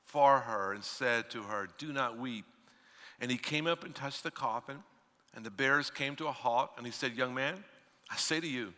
for 0.02 0.40
her 0.40 0.72
and 0.72 0.82
said 0.82 1.30
to 1.30 1.42
her, 1.42 1.68
Do 1.78 1.92
not 1.92 2.18
weep. 2.18 2.44
And 3.20 3.30
he 3.30 3.38
came 3.38 3.68
up 3.68 3.84
and 3.84 3.94
touched 3.94 4.24
the 4.24 4.32
coffin, 4.32 4.78
and 5.34 5.46
the 5.46 5.50
bearers 5.50 5.90
came 5.90 6.16
to 6.16 6.26
a 6.26 6.32
halt, 6.32 6.70
and 6.76 6.84
he 6.84 6.92
said, 6.92 7.14
Young 7.14 7.32
man, 7.32 7.62
I 8.10 8.16
say 8.16 8.40
to 8.40 8.46
you, 8.46 8.72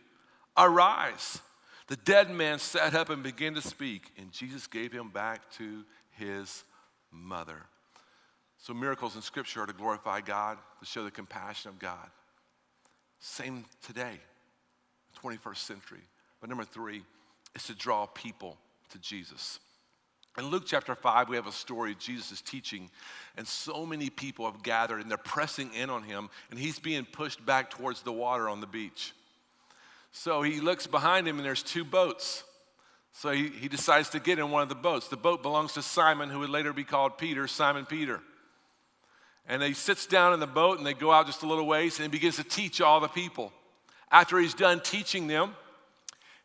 arise. 0.57 1.39
The 1.87 1.95
dead 1.95 2.29
man 2.29 2.59
sat 2.59 2.93
up 2.93 3.09
and 3.09 3.23
began 3.23 3.55
to 3.55 3.61
speak, 3.61 4.11
and 4.17 4.31
Jesus 4.31 4.67
gave 4.67 4.91
him 4.91 5.09
back 5.09 5.49
to 5.53 5.83
his 6.11 6.63
mother. 7.11 7.57
So, 8.57 8.73
miracles 8.73 9.15
in 9.15 9.21
Scripture 9.21 9.63
are 9.63 9.67
to 9.67 9.73
glorify 9.73 10.21
God, 10.21 10.57
to 10.79 10.85
show 10.85 11.03
the 11.03 11.11
compassion 11.11 11.69
of 11.69 11.79
God. 11.79 12.09
Same 13.19 13.65
today, 13.85 14.19
21st 15.23 15.57
century. 15.57 16.01
But 16.39 16.49
number 16.49 16.65
three 16.65 17.03
is 17.55 17.63
to 17.63 17.75
draw 17.75 18.05
people 18.05 18.57
to 18.91 18.99
Jesus. 18.99 19.59
In 20.37 20.45
Luke 20.45 20.63
chapter 20.65 20.95
5, 20.95 21.27
we 21.27 21.35
have 21.35 21.47
a 21.47 21.51
story 21.51 21.91
of 21.91 21.99
Jesus 21.99 22.41
teaching, 22.41 22.89
and 23.35 23.47
so 23.47 23.85
many 23.85 24.09
people 24.09 24.45
have 24.49 24.61
gathered 24.63 25.01
and 25.01 25.09
they're 25.09 25.17
pressing 25.17 25.73
in 25.73 25.89
on 25.89 26.03
him, 26.03 26.29
and 26.51 26.59
he's 26.59 26.79
being 26.79 27.05
pushed 27.05 27.43
back 27.45 27.69
towards 27.69 28.03
the 28.03 28.13
water 28.13 28.47
on 28.47 28.61
the 28.61 28.67
beach. 28.67 29.13
So 30.11 30.41
he 30.41 30.59
looks 30.59 30.87
behind 30.87 31.27
him 31.27 31.37
and 31.37 31.45
there's 31.45 31.63
two 31.63 31.83
boats. 31.83 32.43
So 33.13 33.31
he, 33.31 33.49
he 33.49 33.67
decides 33.67 34.09
to 34.09 34.19
get 34.19 34.39
in 34.39 34.51
one 34.51 34.63
of 34.63 34.69
the 34.69 34.75
boats. 34.75 35.07
The 35.07 35.17
boat 35.17 35.41
belongs 35.41 35.73
to 35.73 35.81
Simon, 35.81 36.29
who 36.29 36.39
would 36.39 36.49
later 36.49 36.73
be 36.73 36.83
called 36.83 37.17
Peter, 37.17 37.47
Simon 37.47 37.85
Peter. 37.85 38.21
And 39.47 39.63
he 39.63 39.73
sits 39.73 40.05
down 40.05 40.33
in 40.33 40.39
the 40.39 40.47
boat 40.47 40.77
and 40.77 40.85
they 40.85 40.93
go 40.93 41.11
out 41.11 41.25
just 41.25 41.43
a 41.43 41.47
little 41.47 41.65
ways 41.65 41.97
and 41.97 42.03
he 42.03 42.09
begins 42.09 42.35
to 42.37 42.43
teach 42.43 42.81
all 42.81 42.99
the 42.99 43.07
people. 43.07 43.51
After 44.11 44.39
he's 44.39 44.53
done 44.53 44.79
teaching 44.79 45.27
them, 45.27 45.55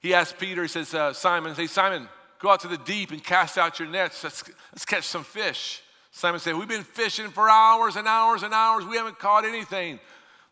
he 0.00 0.14
asks 0.14 0.35
Peter, 0.38 0.62
he 0.62 0.68
says, 0.68 0.94
uh, 0.94 1.12
Simon, 1.12 1.54
say, 1.54 1.66
Simon, 1.66 2.09
go 2.38 2.50
out 2.50 2.61
to 2.61 2.68
the 2.68 2.78
deep 2.78 3.11
and 3.11 3.23
cast 3.23 3.56
out 3.56 3.78
your 3.78 3.88
nets. 3.88 4.23
Let's, 4.23 4.44
let's 4.73 4.85
catch 4.85 5.04
some 5.04 5.25
fish. 5.25 5.83
Simon 6.11 6.40
said, 6.40 6.54
We've 6.54 6.68
been 6.68 6.85
fishing 6.85 7.30
for 7.30 7.49
hours 7.49 7.97
and 7.97 8.06
hours 8.06 8.42
and 8.42 8.54
hours. 8.54 8.85
We 8.85 8.97
haven't 8.97 9.18
caught 9.18 9.44
anything. 9.44 9.99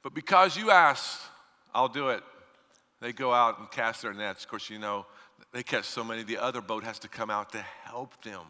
But 0.02 0.14
because 0.14 0.57
you 0.57 0.71
asked, 0.71 1.21
I'll 1.75 1.88
do 1.88 2.09
it. 2.09 2.23
They 3.02 3.12
go 3.12 3.35
out 3.35 3.59
and 3.59 3.68
cast 3.68 4.02
their 4.02 4.14
nets. 4.14 4.44
Of 4.44 4.50
course, 4.50 4.71
you 4.71 4.78
know, 4.78 5.06
they 5.52 5.64
catch 5.64 5.87
so 5.87 6.04
many, 6.04 6.23
the 6.23 6.38
other 6.38 6.61
boat 6.61 6.85
has 6.85 7.00
to 7.00 7.09
come 7.09 7.30
out 7.30 7.50
to 7.50 7.59
help 7.59 8.23
them. 8.23 8.42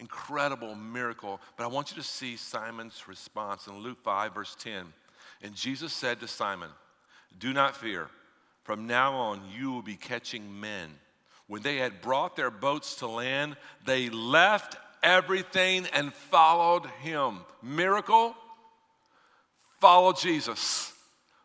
Incredible 0.00 0.74
miracle. 0.74 1.40
But 1.56 1.64
I 1.64 1.66
want 1.68 1.92
you 1.92 1.96
to 1.96 2.02
see 2.02 2.36
Simon's 2.36 3.06
response 3.06 3.68
in 3.68 3.78
Luke 3.78 3.98
5, 4.02 4.34
verse 4.34 4.56
10. 4.58 4.92
And 5.40 5.54
Jesus 5.54 5.92
said 5.92 6.18
to 6.18 6.26
Simon, 6.26 6.70
Do 7.38 7.52
not 7.52 7.76
fear. 7.76 8.08
From 8.64 8.88
now 8.88 9.14
on, 9.14 9.42
you 9.56 9.70
will 9.70 9.82
be 9.82 9.94
catching 9.94 10.60
men. 10.60 10.90
When 11.46 11.62
they 11.62 11.76
had 11.76 12.02
brought 12.02 12.34
their 12.34 12.50
boats 12.50 12.96
to 12.96 13.06
land, 13.06 13.56
they 13.84 14.10
left 14.10 14.76
everything 15.00 15.86
and 15.92 16.12
followed 16.12 16.86
him. 17.02 17.38
Miracle, 17.62 18.34
follow 19.80 20.12
Jesus. 20.12 20.92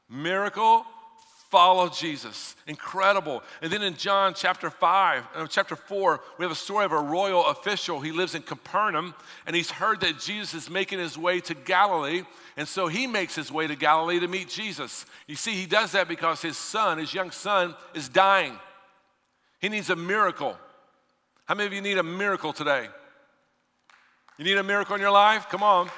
Miracle, 0.09 0.87
follow 1.51 1.89
Jesus. 1.89 2.55
Incredible. 2.65 3.43
And 3.61 3.71
then 3.71 3.83
in 3.83 3.95
John 3.95 4.33
chapter 4.33 4.69
5, 4.69 5.23
uh, 5.35 5.47
chapter 5.47 5.75
4, 5.75 6.21
we 6.37 6.45
have 6.45 6.51
a 6.51 6.55
story 6.55 6.85
of 6.85 6.93
a 6.93 6.99
royal 6.99 7.45
official. 7.47 7.99
He 7.99 8.13
lives 8.13 8.33
in 8.33 8.41
Capernaum 8.41 9.13
and 9.45 9.53
he's 9.53 9.69
heard 9.69 9.99
that 9.99 10.17
Jesus 10.17 10.53
is 10.53 10.69
making 10.69 10.99
his 10.99 11.17
way 11.17 11.41
to 11.41 11.53
Galilee. 11.53 12.23
And 12.55 12.67
so 12.67 12.87
he 12.87 13.05
makes 13.05 13.35
his 13.35 13.51
way 13.51 13.67
to 13.67 13.75
Galilee 13.75 14.21
to 14.21 14.29
meet 14.29 14.47
Jesus. 14.47 15.05
You 15.27 15.35
see, 15.35 15.51
he 15.51 15.65
does 15.65 15.91
that 15.91 16.07
because 16.07 16.41
his 16.41 16.57
son, 16.57 16.97
his 16.97 17.13
young 17.13 17.31
son, 17.31 17.75
is 17.93 18.07
dying. 18.07 18.57
He 19.59 19.67
needs 19.67 19.89
a 19.89 19.95
miracle. 19.95 20.57
How 21.45 21.55
many 21.55 21.67
of 21.67 21.73
you 21.73 21.81
need 21.81 21.97
a 21.97 22.03
miracle 22.03 22.53
today? 22.53 22.87
You 24.37 24.45
need 24.45 24.57
a 24.57 24.63
miracle 24.63 24.95
in 24.95 25.01
your 25.01 25.11
life? 25.11 25.47
Come 25.49 25.63
on. 25.63 25.89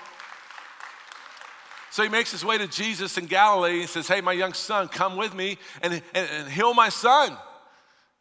So 1.93 2.01
he 2.01 2.09
makes 2.09 2.31
his 2.31 2.43
way 2.43 2.57
to 2.57 2.65
Jesus 2.65 3.19
in 3.19 3.27
Galilee 3.27 3.81
and 3.81 3.88
says, 3.88 4.07
Hey, 4.07 4.19
my 4.19 4.31
young 4.31 4.53
son, 4.53 4.88
come 4.88 5.15
with 5.15 5.35
me 5.35 5.59
and, 5.83 5.93
and, 6.15 6.27
and 6.27 6.50
heal 6.50 6.73
my 6.73 6.89
son. 6.89 7.38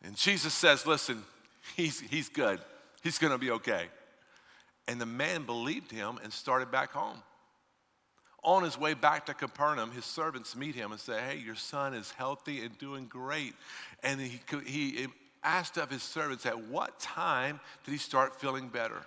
And 0.04 0.14
Jesus 0.14 0.52
says, 0.52 0.86
Listen, 0.86 1.22
he's, 1.74 1.98
he's 1.98 2.28
good. 2.28 2.60
He's 3.02 3.16
going 3.16 3.32
to 3.32 3.38
be 3.38 3.50
okay. 3.52 3.86
And 4.88 5.00
the 5.00 5.06
man 5.06 5.46
believed 5.46 5.90
him 5.90 6.20
and 6.22 6.30
started 6.30 6.70
back 6.70 6.92
home. 6.92 7.16
On 8.44 8.62
his 8.62 8.78
way 8.78 8.92
back 8.92 9.24
to 9.24 9.32
Capernaum, 9.32 9.90
his 9.90 10.04
servants 10.04 10.54
meet 10.54 10.74
him 10.74 10.92
and 10.92 11.00
say, 11.00 11.18
Hey, 11.26 11.38
your 11.38 11.56
son 11.56 11.94
is 11.94 12.10
healthy 12.10 12.60
and 12.60 12.76
doing 12.76 13.06
great. 13.06 13.54
And 14.02 14.20
he, 14.20 14.38
he 14.66 15.06
asked 15.42 15.78
of 15.78 15.88
his 15.88 16.02
servants, 16.02 16.44
At 16.44 16.62
what 16.66 17.00
time 17.00 17.58
did 17.86 17.92
he 17.92 17.98
start 17.98 18.38
feeling 18.38 18.68
better? 18.68 19.00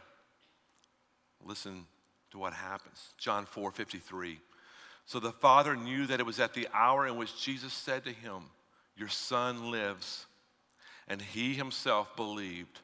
Listen 1.46 1.86
to 2.32 2.40
what 2.40 2.54
happens. 2.54 3.14
John 3.20 3.46
4 3.46 3.70
53. 3.70 4.40
So 5.06 5.20
the 5.20 5.32
father 5.32 5.76
knew 5.76 6.08
that 6.08 6.20
it 6.20 6.26
was 6.26 6.40
at 6.40 6.54
the 6.54 6.68
hour 6.74 7.08
in 7.08 7.18
which 7.18 7.42
Jesus 7.42 7.74
said 7.74 8.06
to 8.06 8.12
him, 8.12 8.44
Your 8.98 9.08
son 9.08 9.72
lives. 9.72 10.26
And 11.08 11.22
he 11.22 11.54
himself 11.54 12.16
believed, 12.16 12.80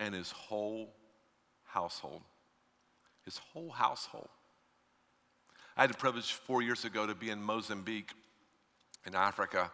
and 0.00 0.12
his 0.12 0.32
whole 0.32 0.92
household. 1.64 2.22
His 3.24 3.38
whole 3.38 3.70
household. 3.70 4.28
I 5.76 5.82
had 5.82 5.90
the 5.90 5.96
privilege 5.96 6.32
four 6.32 6.62
years 6.62 6.84
ago 6.84 7.06
to 7.06 7.14
be 7.14 7.30
in 7.30 7.40
Mozambique 7.40 8.10
in 9.06 9.14
Africa 9.14 9.70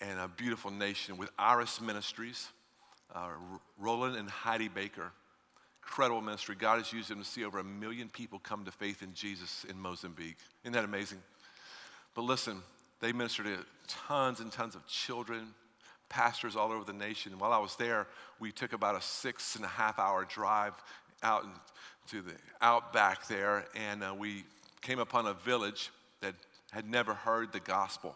and 0.00 0.18
a 0.18 0.28
beautiful 0.28 0.70
nation 0.70 1.18
with 1.18 1.30
Iris 1.38 1.82
Ministries, 1.82 2.48
uh, 3.14 3.28
Rolland 3.78 4.16
and 4.16 4.30
Heidi 4.30 4.68
Baker 4.68 5.12
incredible 5.88 6.20
ministry. 6.20 6.54
God 6.54 6.76
has 6.76 6.92
used 6.92 7.10
him 7.10 7.18
to 7.18 7.24
see 7.24 7.44
over 7.44 7.58
a 7.58 7.64
million 7.64 8.10
people 8.10 8.38
come 8.38 8.62
to 8.66 8.70
faith 8.70 9.02
in 9.02 9.14
Jesus 9.14 9.64
in 9.70 9.80
Mozambique. 9.80 10.36
Isn't 10.62 10.74
that 10.74 10.84
amazing? 10.84 11.18
But 12.14 12.22
listen, 12.22 12.62
they 13.00 13.10
ministered 13.10 13.46
to 13.46 13.64
tons 13.88 14.40
and 14.40 14.52
tons 14.52 14.74
of 14.74 14.86
children, 14.86 15.54
pastors 16.10 16.56
all 16.56 16.72
over 16.72 16.84
the 16.84 16.92
nation. 16.92 17.38
While 17.38 17.54
I 17.54 17.58
was 17.58 17.74
there, 17.76 18.06
we 18.38 18.52
took 18.52 18.74
about 18.74 18.96
a 18.96 19.00
six 19.00 19.56
and 19.56 19.64
a 19.64 19.68
half 19.68 19.98
hour 19.98 20.26
drive 20.26 20.74
out 21.22 21.46
to 22.10 22.20
the 22.20 22.34
outback 22.60 23.26
there, 23.26 23.64
and 23.74 24.04
uh, 24.04 24.14
we 24.16 24.44
came 24.82 24.98
upon 24.98 25.26
a 25.26 25.34
village 25.34 25.90
that 26.20 26.34
had 26.70 26.88
never 26.88 27.14
heard 27.14 27.50
the 27.50 27.60
gospel. 27.60 28.14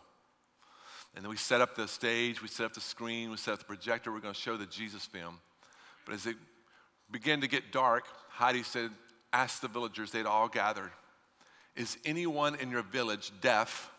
And 1.17 1.25
then 1.25 1.31
we 1.31 1.39
set 1.39 1.63
up 1.63 1.75
the 1.75 1.89
stage, 1.89 2.43
we 2.43 2.49
set 2.49 2.67
up 2.67 2.75
the 2.75 2.81
screen, 2.81 3.31
we 3.31 3.39
set 3.39 3.55
up 3.55 3.61
the 3.61 3.65
projector. 3.65 4.13
We're 4.13 4.21
going 4.21 4.35
to 4.35 4.41
show 4.41 4.59
the 4.59 4.67
Jesus 4.67 5.07
film. 5.07 5.39
But 6.05 6.15
as 6.15 6.27
it 6.27 6.37
began 7.13 7.43
to 7.43 7.47
get 7.47 7.71
dark, 7.71 8.07
Heidi 8.31 8.63
said, 8.63 8.91
Ask 9.33 9.61
the 9.61 9.69
villagers, 9.69 10.11
they'd 10.11 10.27
all 10.27 10.49
gathered. 10.49 10.91
Is 11.75 11.97
anyone 12.05 12.55
in 12.57 12.71
your 12.71 12.83
village 12.83 13.33
deaf 13.41 13.91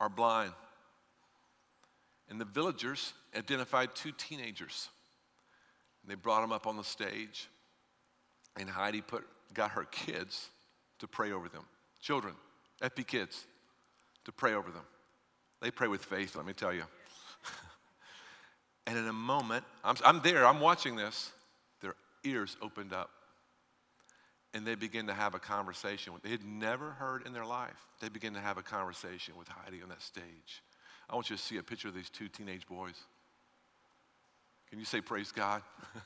or 0.00 0.08
blind? 0.08 0.52
And 2.28 2.40
the 2.40 2.44
villagers 2.44 3.12
identified 3.36 3.94
two 3.94 4.12
teenagers. 4.12 4.88
They 6.06 6.14
brought 6.14 6.40
them 6.40 6.52
up 6.52 6.66
on 6.66 6.76
the 6.76 6.84
stage. 6.84 7.48
And 8.56 8.68
Heidi 8.68 9.00
put, 9.00 9.24
got 9.54 9.72
her 9.72 9.84
kids 9.84 10.48
to 10.98 11.06
pray 11.06 11.32
over 11.32 11.48
them. 11.48 11.64
Children, 12.00 12.34
FP 12.82 13.06
kids, 13.06 13.44
to 14.24 14.32
pray 14.32 14.54
over 14.54 14.70
them. 14.70 14.84
They 15.60 15.70
pray 15.70 15.88
with 15.88 16.04
faith, 16.04 16.34
let 16.34 16.46
me 16.46 16.52
tell 16.52 16.72
you. 16.72 16.84
and 18.86 18.98
in 18.98 19.06
a 19.06 19.12
moment, 19.12 19.64
I'm, 19.84 19.96
I'm 20.04 20.20
there, 20.22 20.46
I'm 20.46 20.60
watching 20.60 20.96
this 20.96 21.30
ears 22.24 22.56
opened 22.62 22.92
up 22.92 23.10
and 24.52 24.66
they 24.66 24.74
begin 24.74 25.06
to 25.06 25.14
have 25.14 25.34
a 25.34 25.38
conversation. 25.38 26.12
They 26.22 26.30
had 26.30 26.44
never 26.44 26.90
heard 26.90 27.24
in 27.26 27.32
their 27.32 27.46
life. 27.46 27.76
They 28.00 28.08
begin 28.08 28.34
to 28.34 28.40
have 28.40 28.58
a 28.58 28.62
conversation 28.62 29.34
with 29.38 29.46
Heidi 29.48 29.80
on 29.82 29.90
that 29.90 30.02
stage. 30.02 30.62
I 31.08 31.14
want 31.14 31.30
you 31.30 31.36
to 31.36 31.42
see 31.42 31.56
a 31.58 31.62
picture 31.62 31.86
of 31.88 31.94
these 31.94 32.10
two 32.10 32.28
teenage 32.28 32.66
boys. 32.66 32.96
Can 34.68 34.78
you 34.78 34.84
say, 34.84 35.00
Praise 35.00 35.32
God? 35.32 35.62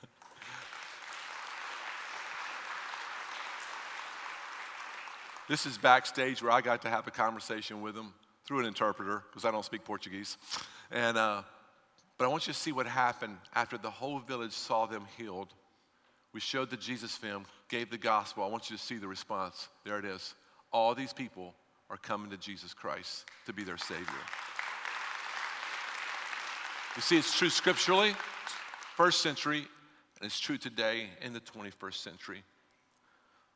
this 5.49 5.66
is 5.66 5.78
backstage 5.78 6.42
where 6.42 6.52
I 6.52 6.61
got 6.61 6.83
to 6.83 6.90
have 6.90 7.06
a 7.06 7.11
conversation 7.11 7.80
with 7.80 7.94
them 7.94 8.12
through 8.47 8.61
an 8.61 8.66
interpreter 8.66 9.25
because 9.30 9.47
I 9.47 9.50
don't 9.50 9.64
speak 9.64 9.85
Portuguese. 9.85 10.37
And, 10.90 11.16
uh, 11.16 11.42
but 12.18 12.26
I 12.26 12.28
want 12.28 12.47
you 12.47 12.52
to 12.52 12.59
see 12.59 12.73
what 12.73 12.87
happened 12.87 13.38
after 13.54 13.78
the 13.78 13.90
whole 13.90 14.18
village 14.18 14.52
saw 14.52 14.85
them 14.87 15.06
healed 15.16 15.49
we 16.35 16.41
showed 16.41 16.69
the 16.69 16.76
Jesus 16.76 17.12
film, 17.12 17.47
gave 17.69 17.91
the 17.91 17.97
gospel. 17.97 18.43
I 18.43 18.49
want 18.49 18.69
you 18.69 18.76
to 18.76 18.83
see 18.83 18.97
the 18.97 19.09
response. 19.09 19.69
There 19.85 19.99
it 20.00 20.05
is. 20.05 20.35
All 20.73 20.95
these 20.95 21.12
people 21.12 21.55
are 21.88 21.97
coming 21.97 22.29
to 22.31 22.37
Jesus 22.37 22.75
Christ 22.75 23.25
to 23.47 23.53
be 23.53 23.62
their 23.62 23.79
Savior. 23.79 24.05
You 26.97 27.03
see, 27.03 27.17
it's 27.17 27.37
true 27.37 27.50
scripturally, 27.50 28.14
first 28.97 29.21
century, 29.21 29.59
and 29.59 30.26
it's 30.26 30.41
true 30.41 30.59
today 30.59 31.09
in 31.23 31.33
the 31.33 31.41
21st 31.41 31.95
century. 31.95 32.43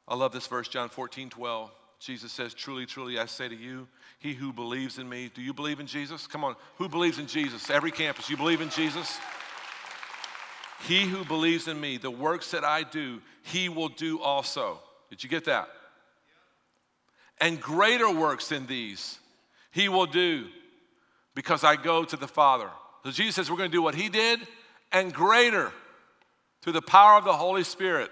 I 0.06 0.14
love 0.14 0.32
this 0.32 0.46
verse, 0.46 0.68
John 0.68 0.88
14, 0.88 1.30
12. 1.30 1.70
Jesus 1.98 2.30
says, 2.30 2.54
Truly, 2.54 2.86
truly, 2.86 3.18
I 3.18 3.26
say 3.26 3.48
to 3.48 3.56
you, 3.56 3.88
he 4.20 4.34
who 4.34 4.52
believes 4.52 4.98
in 4.98 5.08
me, 5.08 5.30
do 5.34 5.42
you 5.42 5.52
believe 5.52 5.80
in 5.80 5.86
Jesus? 5.86 6.28
Come 6.28 6.44
on, 6.44 6.54
who 6.76 6.88
believes 6.88 7.18
in 7.18 7.26
Jesus? 7.26 7.70
Every 7.70 7.90
campus, 7.90 8.30
you 8.30 8.36
believe 8.36 8.60
in 8.60 8.70
Jesus? 8.70 9.18
He 10.80 11.06
who 11.06 11.24
believes 11.24 11.68
in 11.68 11.80
me, 11.80 11.96
the 11.96 12.10
works 12.10 12.52
that 12.52 12.64
I 12.64 12.82
do, 12.82 13.20
he 13.42 13.68
will 13.68 13.88
do 13.88 14.20
also. 14.20 14.80
Did 15.10 15.24
you 15.24 15.30
get 15.30 15.44
that? 15.46 15.68
And 17.40 17.60
greater 17.60 18.10
works 18.10 18.48
than 18.48 18.66
these 18.66 19.18
he 19.70 19.88
will 19.88 20.06
do 20.06 20.46
because 21.34 21.62
I 21.62 21.76
go 21.76 22.04
to 22.04 22.16
the 22.16 22.28
Father. 22.28 22.68
So 23.04 23.10
Jesus 23.10 23.36
says 23.36 23.50
we're 23.50 23.56
going 23.56 23.70
to 23.70 23.76
do 23.76 23.82
what 23.82 23.94
he 23.94 24.08
did 24.08 24.40
and 24.92 25.12
greater 25.12 25.72
through 26.62 26.72
the 26.72 26.82
power 26.82 27.18
of 27.18 27.24
the 27.24 27.32
Holy 27.32 27.64
Spirit. 27.64 28.10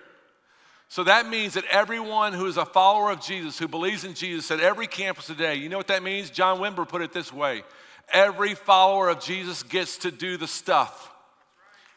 So 0.89 1.03
that 1.05 1.29
means 1.29 1.55
that 1.55 1.65
everyone 1.65 2.33
who 2.33 2.47
is 2.47 2.57
a 2.57 2.65
follower 2.65 3.11
of 3.11 3.21
Jesus, 3.21 3.59
who 3.59 3.67
believes 3.67 4.05
in 4.05 4.15
Jesus 4.15 4.51
at 4.53 4.61
every 4.61 4.87
campus 4.87 5.27
today, 5.27 5.57
you 5.57 5.69
know 5.69 5.77
what 5.77 5.89
that 5.89 6.05
means? 6.05 6.31
John 6.31 6.61
Wimber 6.61 6.89
put 6.89 7.03
it 7.03 7.13
this 7.13 7.33
way 7.33 7.65
every 8.13 8.55
follower 8.55 9.09
of 9.09 9.21
Jesus 9.21 9.65
gets 9.65 9.99
to 9.99 10.13
do 10.13 10.37
the 10.37 10.47
stuff. 10.47 11.11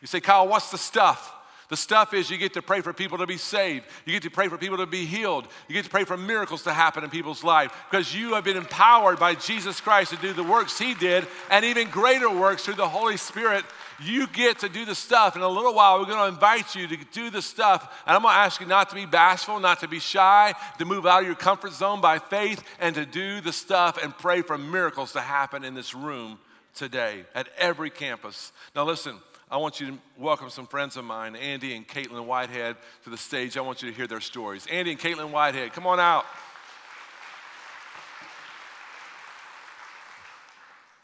You 0.02 0.08
say, 0.08 0.20
Kyle, 0.20 0.48
what's 0.48 0.72
the 0.72 0.78
stuff? 0.78 1.36
The 1.70 1.78
stuff 1.78 2.16
is 2.16 2.32
you 2.32 2.38
get 2.40 2.54
to 2.54 2.64
pray 2.64 2.82
for 2.82 2.94
people 2.94 3.20
to 3.20 3.28
be 3.28 3.38
saved. 3.38 3.86
You 4.04 4.14
get 4.14 4.24
to 4.24 4.32
pray 4.32 4.48
for 4.48 4.58
people 4.58 4.78
to 4.78 4.88
be 4.88 5.06
healed. 5.06 5.48
You 5.68 5.76
get 5.76 5.86
to 5.86 5.92
pray 5.92 6.04
for 6.04 6.18
miracles 6.18 6.64
to 6.64 6.74
happen 6.74 7.04
in 7.04 7.12
people's 7.12 7.44
life 7.44 7.72
because 7.92 8.14
you 8.14 8.34
have 8.34 8.44
been 8.44 8.58
empowered 8.58 9.20
by 9.20 9.36
Jesus 9.36 9.80
Christ 9.80 10.10
to 10.10 10.18
do 10.18 10.34
the 10.34 10.44
works 10.44 10.80
He 10.80 10.96
did 10.96 11.28
and 11.52 11.64
even 11.64 11.88
greater 11.92 12.30
works 12.30 12.66
through 12.66 12.74
the 12.74 12.90
Holy 12.90 13.18
Spirit. 13.18 13.66
You 14.02 14.26
get 14.26 14.60
to 14.60 14.70
do 14.70 14.84
the 14.84 14.96
stuff. 14.96 15.36
In 15.36 15.44
a 15.44 15.48
little 15.48 15.76
while, 15.76 16.00
we're 16.00 16.06
going 16.06 16.18
to 16.18 16.34
invite 16.34 16.74
you 16.74 16.88
to 16.88 16.98
do 17.14 17.30
the 17.30 17.42
stuff. 17.42 18.02
And 18.08 18.16
I'm 18.16 18.24
going 18.24 18.34
to 18.34 18.40
ask 18.40 18.60
you 18.60 18.66
not 18.66 18.90
to 18.90 18.96
be 18.96 19.06
bashful, 19.06 19.60
not 19.60 19.82
to 19.82 19.88
be 19.88 20.00
shy, 20.00 20.56
to 20.80 20.86
move 20.86 21.06
out 21.06 21.22
of 21.22 21.28
your 21.28 21.36
comfort 21.36 21.74
zone 21.74 22.02
by 22.02 22.18
faith, 22.18 22.64
and 22.80 22.96
to 22.96 23.06
do 23.06 23.42
the 23.42 23.54
stuff 23.54 24.02
and 24.02 24.18
pray 24.18 24.42
for 24.42 24.58
miracles 24.58 25.12
to 25.14 25.22
happen 25.22 25.64
in 25.64 25.76
this 25.76 25.94
room 25.94 26.40
today 26.74 27.26
at 27.36 27.48
every 27.60 27.92
campus. 27.92 28.52
Now, 28.76 28.86
listen. 28.86 29.20
I 29.52 29.58
want 29.58 29.80
you 29.80 29.88
to 29.88 29.98
welcome 30.16 30.52
some 30.52 30.68
friends 30.68 30.96
of 30.96 31.06
mine, 31.06 31.36
Andy 31.36 31.76
and 31.76 31.88
Caitlin 31.88 32.26
Whitehead, 32.26 32.76
to 33.04 33.10
the 33.10 33.18
stage. 33.18 33.58
I 33.58 33.62
want 33.62 33.82
you 33.82 33.90
to 33.90 33.96
hear 33.96 34.06
their 34.06 34.22
stories. 34.22 34.68
Andy 34.70 34.92
and 34.92 35.00
Caitlin 35.00 35.32
Whitehead, 35.32 35.74
come 35.74 35.88
on 35.88 36.00
out. 36.00 36.26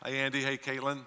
Hey, 0.05 0.19
Andy. 0.19 0.43
Hey, 0.43 0.57
Caitlin. 0.57 0.99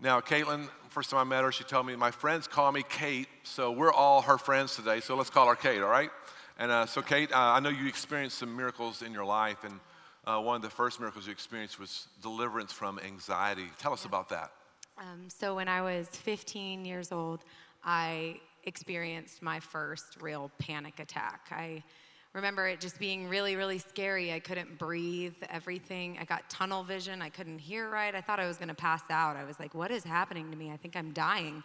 Now, 0.00 0.22
Caitlin, 0.22 0.70
first 0.88 1.10
time 1.10 1.20
I 1.20 1.24
met 1.24 1.44
her, 1.44 1.52
she 1.52 1.64
told 1.64 1.86
me, 1.86 1.94
my 1.94 2.10
friends 2.10 2.48
call 2.48 2.72
me 2.72 2.82
Kate, 2.88 3.28
so 3.42 3.70
we're 3.70 3.92
all 3.92 4.22
her 4.22 4.38
friends 4.38 4.76
today, 4.76 5.00
so 5.00 5.14
let's 5.14 5.28
call 5.28 5.48
her 5.48 5.56
Kate, 5.56 5.82
all 5.82 5.90
right? 5.90 6.10
And 6.58 6.70
uh, 6.70 6.86
so, 6.86 7.02
Kate, 7.02 7.30
uh, 7.32 7.36
I 7.38 7.60
know 7.60 7.68
you 7.68 7.86
experienced 7.86 8.38
some 8.38 8.56
miracles 8.56 9.02
in 9.02 9.12
your 9.12 9.26
life, 9.26 9.62
and 9.64 9.78
uh, 10.24 10.40
one 10.40 10.56
of 10.56 10.62
the 10.62 10.70
first 10.70 11.00
miracles 11.00 11.26
you 11.26 11.32
experienced 11.32 11.78
was 11.78 12.08
deliverance 12.22 12.72
from 12.72 12.98
anxiety. 12.98 13.66
Tell 13.78 13.92
us 13.92 14.06
about 14.06 14.30
that. 14.30 14.50
Um, 14.98 15.28
so, 15.28 15.54
when 15.54 15.68
I 15.68 15.82
was 15.82 16.08
15 16.08 16.84
years 16.84 17.12
old, 17.12 17.44
I 17.84 18.40
experienced 18.64 19.42
my 19.42 19.60
first 19.60 20.20
real 20.20 20.50
panic 20.58 20.98
attack. 21.00 21.48
I 21.50 21.82
remember 22.32 22.66
it 22.66 22.80
just 22.80 22.98
being 22.98 23.28
really, 23.28 23.56
really 23.56 23.78
scary. 23.78 24.32
I 24.32 24.40
couldn't 24.40 24.78
breathe, 24.78 25.34
everything. 25.50 26.18
I 26.20 26.24
got 26.24 26.48
tunnel 26.48 26.82
vision. 26.82 27.20
I 27.20 27.28
couldn't 27.28 27.58
hear 27.58 27.90
right. 27.90 28.14
I 28.14 28.20
thought 28.20 28.40
I 28.40 28.46
was 28.46 28.56
going 28.56 28.68
to 28.68 28.74
pass 28.74 29.02
out. 29.10 29.36
I 29.36 29.44
was 29.44 29.60
like, 29.60 29.74
what 29.74 29.90
is 29.90 30.02
happening 30.02 30.50
to 30.50 30.56
me? 30.56 30.70
I 30.70 30.76
think 30.76 30.96
I'm 30.96 31.12
dying. 31.12 31.62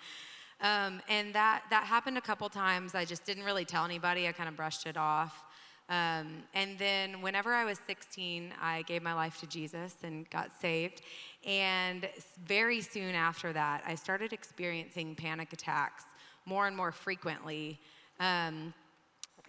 Um, 0.61 1.01
and 1.09 1.33
that, 1.33 1.63
that 1.71 1.85
happened 1.85 2.17
a 2.17 2.21
couple 2.21 2.47
times. 2.49 2.95
I 2.95 3.05
just 3.05 3.25
didn't 3.25 3.43
really 3.43 3.65
tell 3.65 3.83
anybody. 3.83 4.27
I 4.27 4.31
kind 4.31 4.47
of 4.47 4.55
brushed 4.55 4.85
it 4.85 4.97
off. 4.97 5.43
Um, 5.89 6.43
and 6.53 6.79
then, 6.79 7.21
whenever 7.21 7.53
I 7.53 7.65
was 7.65 7.77
16, 7.85 8.53
I 8.61 8.83
gave 8.83 9.03
my 9.03 9.13
life 9.13 9.41
to 9.41 9.47
Jesus 9.47 9.95
and 10.03 10.29
got 10.29 10.51
saved. 10.61 11.01
And 11.45 12.07
very 12.45 12.81
soon 12.81 13.15
after 13.15 13.51
that, 13.53 13.83
I 13.85 13.95
started 13.95 14.31
experiencing 14.31 15.15
panic 15.15 15.53
attacks 15.53 16.03
more 16.45 16.67
and 16.67 16.75
more 16.75 16.91
frequently. 16.91 17.79
Um, 18.19 18.73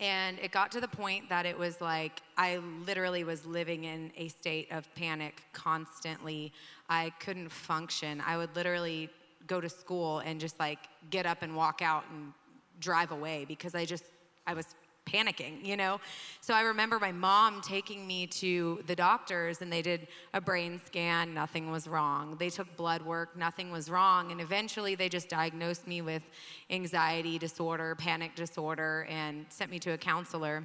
and 0.00 0.38
it 0.38 0.50
got 0.50 0.72
to 0.72 0.80
the 0.80 0.88
point 0.88 1.28
that 1.28 1.46
it 1.46 1.56
was 1.56 1.80
like 1.80 2.22
I 2.36 2.56
literally 2.86 3.24
was 3.24 3.44
living 3.44 3.84
in 3.84 4.10
a 4.16 4.28
state 4.28 4.72
of 4.72 4.92
panic 4.94 5.42
constantly. 5.52 6.52
I 6.88 7.12
couldn't 7.20 7.50
function. 7.50 8.22
I 8.26 8.36
would 8.36 8.54
literally 8.56 9.10
go 9.46 9.60
to 9.60 9.68
school 9.68 10.20
and 10.20 10.40
just 10.40 10.58
like 10.58 10.78
get 11.10 11.26
up 11.26 11.42
and 11.42 11.54
walk 11.54 11.82
out 11.82 12.04
and 12.10 12.32
drive 12.80 13.10
away 13.10 13.44
because 13.46 13.74
I 13.74 13.84
just, 13.84 14.04
I 14.46 14.54
was 14.54 14.74
panicking, 15.06 15.64
you 15.64 15.76
know? 15.76 16.00
So 16.40 16.54
I 16.54 16.62
remember 16.62 16.98
my 16.98 17.12
mom 17.12 17.60
taking 17.60 18.06
me 18.06 18.26
to 18.28 18.82
the 18.86 18.94
doctors 18.96 19.60
and 19.60 19.72
they 19.72 19.82
did 19.82 20.08
a 20.34 20.40
brain 20.40 20.80
scan, 20.86 21.34
nothing 21.34 21.70
was 21.70 21.86
wrong. 21.88 22.36
They 22.38 22.50
took 22.50 22.76
blood 22.76 23.02
work, 23.02 23.36
nothing 23.36 23.70
was 23.70 23.90
wrong. 23.90 24.32
And 24.32 24.40
eventually 24.40 24.94
they 24.94 25.08
just 25.08 25.28
diagnosed 25.28 25.86
me 25.86 26.02
with 26.02 26.22
anxiety 26.70 27.38
disorder, 27.38 27.94
panic 27.94 28.34
disorder, 28.34 29.06
and 29.10 29.46
sent 29.48 29.70
me 29.70 29.78
to 29.80 29.90
a 29.90 29.98
counselor. 29.98 30.64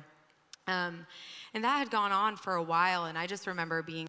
Um, 0.67 1.05
and 1.53 1.63
that 1.63 1.77
had 1.77 1.89
gone 1.89 2.11
on 2.11 2.35
for 2.35 2.55
a 2.55 2.63
while, 2.63 3.05
and 3.05 3.17
I 3.17 3.25
just 3.25 3.47
remember 3.47 3.81
being 3.81 4.07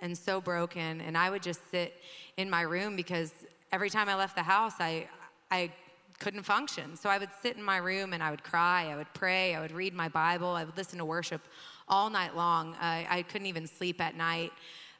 and 0.00 0.16
so 0.16 0.40
broken. 0.40 1.00
And 1.00 1.16
I 1.16 1.30
would 1.30 1.42
just 1.42 1.60
sit 1.70 1.94
in 2.36 2.50
my 2.50 2.62
room 2.62 2.96
because 2.96 3.32
every 3.72 3.90
time 3.90 4.08
I 4.08 4.14
left 4.14 4.36
the 4.36 4.42
house, 4.42 4.74
I, 4.78 5.06
I 5.50 5.72
couldn't 6.18 6.42
function. 6.42 6.96
So 6.96 7.08
I 7.08 7.18
would 7.18 7.30
sit 7.42 7.56
in 7.56 7.62
my 7.62 7.76
room 7.76 8.12
and 8.12 8.22
I 8.22 8.30
would 8.30 8.42
cry, 8.42 8.90
I 8.90 8.96
would 8.96 9.12
pray, 9.14 9.54
I 9.54 9.60
would 9.60 9.72
read 9.72 9.94
my 9.94 10.08
Bible, 10.08 10.48
I 10.48 10.64
would 10.64 10.76
listen 10.76 10.98
to 10.98 11.04
worship 11.04 11.42
all 11.88 12.10
night 12.10 12.36
long. 12.36 12.76
I, 12.80 13.06
I 13.08 13.22
couldn't 13.22 13.46
even 13.46 13.66
sleep 13.66 14.00
at 14.00 14.16
night. 14.16 14.52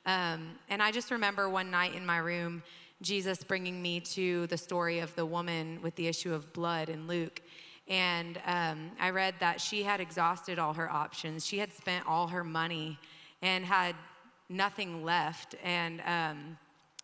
Um, 0.07 0.53
and 0.71 0.83
I 0.83 0.91
just 0.91 1.11
remember 1.11 1.49
one 1.49 1.71
night 1.71 1.95
in 1.95 2.07
my 2.07 2.19
room, 2.19 2.63
Jesus 3.03 3.45
bringing 3.45 3.81
me 3.83 4.01
to 4.01 4.47
the 4.47 4.57
story 4.57 5.01
of 5.01 5.15
the 5.15 5.27
woman 5.27 5.81
with 5.83 5.95
the 5.97 6.07
issue 6.07 6.33
of 6.33 6.53
blood 6.53 6.89
in 6.89 7.07
Luke. 7.07 7.43
And 7.89 8.41
um, 8.47 8.91
I 9.01 9.11
read 9.11 9.35
that 9.41 9.61
she 9.61 9.83
had 9.83 10.01
exhausted 10.01 10.59
all 10.59 10.75
her 10.75 10.91
options. 10.91 11.47
She 11.47 11.59
had 11.59 11.73
spent 11.73 12.07
all 12.07 12.29
her 12.29 12.45
money 12.45 12.99
and 13.43 13.65
had 13.65 13.95
nothing 14.49 15.05
left. 15.05 15.55
And 15.63 16.03
um, 16.07 16.59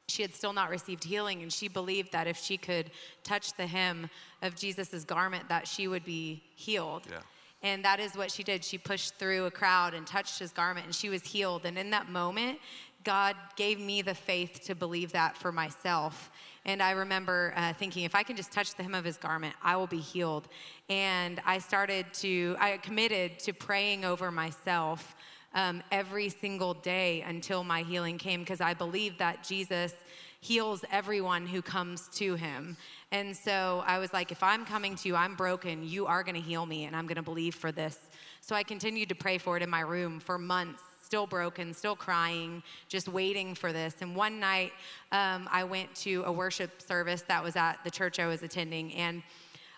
she 0.08 0.22
had 0.22 0.34
still 0.34 0.52
not 0.52 0.70
received 0.70 1.04
healing 1.04 1.42
and 1.42 1.52
she 1.52 1.68
believed 1.68 2.12
that 2.12 2.26
if 2.26 2.36
she 2.36 2.56
could 2.56 2.90
touch 3.22 3.54
the 3.54 3.66
hem 3.66 4.08
of 4.42 4.54
jesus' 4.54 5.04
garment 5.04 5.48
that 5.48 5.66
she 5.66 5.88
would 5.88 6.04
be 6.04 6.42
healed. 6.54 7.02
Yeah. 7.10 7.20
and 7.62 7.84
that 7.84 8.00
is 8.00 8.14
what 8.14 8.30
she 8.30 8.42
did. 8.42 8.62
She 8.62 8.76
pushed 8.76 9.14
through 9.14 9.46
a 9.46 9.50
crowd 9.50 9.94
and 9.94 10.06
touched 10.06 10.38
his 10.38 10.52
garment 10.52 10.86
and 10.86 10.94
she 10.94 11.08
was 11.08 11.22
healed. 11.22 11.64
And 11.64 11.78
in 11.78 11.90
that 11.90 12.08
moment 12.08 12.58
god 13.04 13.36
gave 13.56 13.78
me 13.78 14.00
the 14.00 14.14
faith 14.14 14.60
to 14.64 14.74
believe 14.74 15.12
that 15.12 15.36
for 15.36 15.52
myself. 15.52 16.30
And 16.66 16.82
i 16.82 16.92
remember 16.92 17.52
uh, 17.56 17.72
thinking 17.72 18.04
if 18.04 18.14
i 18.14 18.22
can 18.22 18.36
just 18.36 18.52
touch 18.52 18.74
the 18.74 18.82
hem 18.82 18.94
of 18.94 19.04
his 19.04 19.16
garment 19.16 19.54
i 19.62 19.76
will 19.76 19.86
be 19.86 20.00
healed. 20.00 20.48
And 20.88 21.40
i 21.46 21.58
started 21.58 22.06
to 22.14 22.56
i 22.58 22.76
committed 22.78 23.38
to 23.40 23.52
praying 23.52 24.04
over 24.04 24.30
myself 24.30 25.16
um, 25.54 25.82
every 25.90 26.28
single 26.28 26.74
day 26.74 27.22
until 27.22 27.64
my 27.64 27.82
healing 27.82 28.18
came 28.18 28.40
because 28.40 28.60
I 28.60 28.74
believe 28.74 29.18
that 29.18 29.44
Jesus 29.44 29.94
heals 30.40 30.84
everyone 30.90 31.46
who 31.46 31.62
comes 31.62 32.08
to 32.08 32.34
him. 32.34 32.76
And 33.10 33.34
so 33.34 33.82
I 33.86 33.98
was 33.98 34.12
like, 34.12 34.30
if 34.30 34.42
I'm 34.42 34.66
coming 34.66 34.94
to 34.96 35.08
you, 35.08 35.16
I'm 35.16 35.36
broken, 35.36 35.88
you 35.88 36.06
are 36.06 36.22
going 36.22 36.34
to 36.34 36.40
heal 36.40 36.66
me, 36.66 36.84
and 36.84 36.94
I'm 36.94 37.06
going 37.06 37.16
to 37.16 37.22
believe 37.22 37.54
for 37.54 37.72
this. 37.72 37.98
So 38.42 38.54
I 38.54 38.62
continued 38.62 39.08
to 39.08 39.14
pray 39.14 39.38
for 39.38 39.56
it 39.56 39.62
in 39.62 39.70
my 39.70 39.80
room 39.80 40.20
for 40.20 40.36
months 40.36 40.82
still 41.04 41.26
broken, 41.26 41.72
still 41.72 41.94
crying, 41.94 42.62
just 42.88 43.08
waiting 43.08 43.54
for 43.54 43.72
this. 43.72 43.94
And 44.00 44.16
one 44.16 44.40
night, 44.40 44.72
um, 45.12 45.48
I 45.52 45.62
went 45.62 45.94
to 45.96 46.24
a 46.26 46.32
worship 46.32 46.82
service 46.82 47.22
that 47.28 47.42
was 47.44 47.56
at 47.56 47.76
the 47.84 47.90
church 47.90 48.18
I 48.18 48.26
was 48.26 48.42
attending, 48.42 48.92
and 48.94 49.22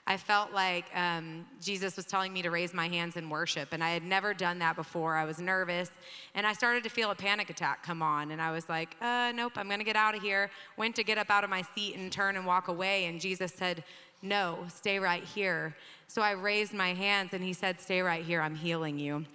I 0.09 0.17
felt 0.17 0.53
like 0.53 0.85
um, 0.95 1.45
Jesus 1.61 1.97
was 1.97 2.05
telling 2.05 2.33
me 2.33 2.41
to 2.43 2.51
raise 2.51 2.73
my 2.73 2.87
hands 2.87 3.17
in 3.17 3.29
worship, 3.29 3.71
and 3.73 3.83
I 3.83 3.91
had 3.91 4.05
never 4.05 4.33
done 4.33 4.61
that 4.61 4.77
before. 4.77 5.17
I 5.17 5.25
was 5.25 5.41
nervous, 5.41 5.91
and 6.35 6.47
I 6.47 6.53
started 6.53 6.85
to 6.85 6.91
feel 6.91 7.11
a 7.11 7.15
panic 7.15 7.51
attack 7.51 7.83
come 7.83 8.03
on, 8.03 8.31
and 8.31 8.41
I 8.41 8.53
was 8.53 8.69
like, 8.69 8.97
uh, 9.01 9.33
nope, 9.35 9.55
I'm 9.57 9.69
gonna 9.69 9.83
get 9.83 9.97
out 9.97 10.15
of 10.15 10.23
here. 10.23 10.49
Went 10.77 10.95
to 10.97 11.05
get 11.05 11.19
up 11.19 11.29
out 11.29 11.43
of 11.43 11.51
my 11.51 11.63
seat 11.75 11.97
and 11.97 12.13
turn 12.13 12.37
and 12.37 12.47
walk 12.47 12.69
away, 12.69 13.07
and 13.07 13.21
Jesus 13.21 13.53
said, 13.53 13.83
no, 14.23 14.59
stay 14.69 14.99
right 15.01 15.25
here. 15.25 15.75
So 16.07 16.23
I 16.23 16.33
raised 16.33 16.73
my 16.73 16.95
hands, 16.95 17.33
and 17.33 17.43
he 17.43 17.53
said, 17.53 17.81
stay 17.81 18.01
right 18.01 18.25
here, 18.25 18.41
I'm 18.41 18.55
healing 18.55 19.01
you. 19.01 19.27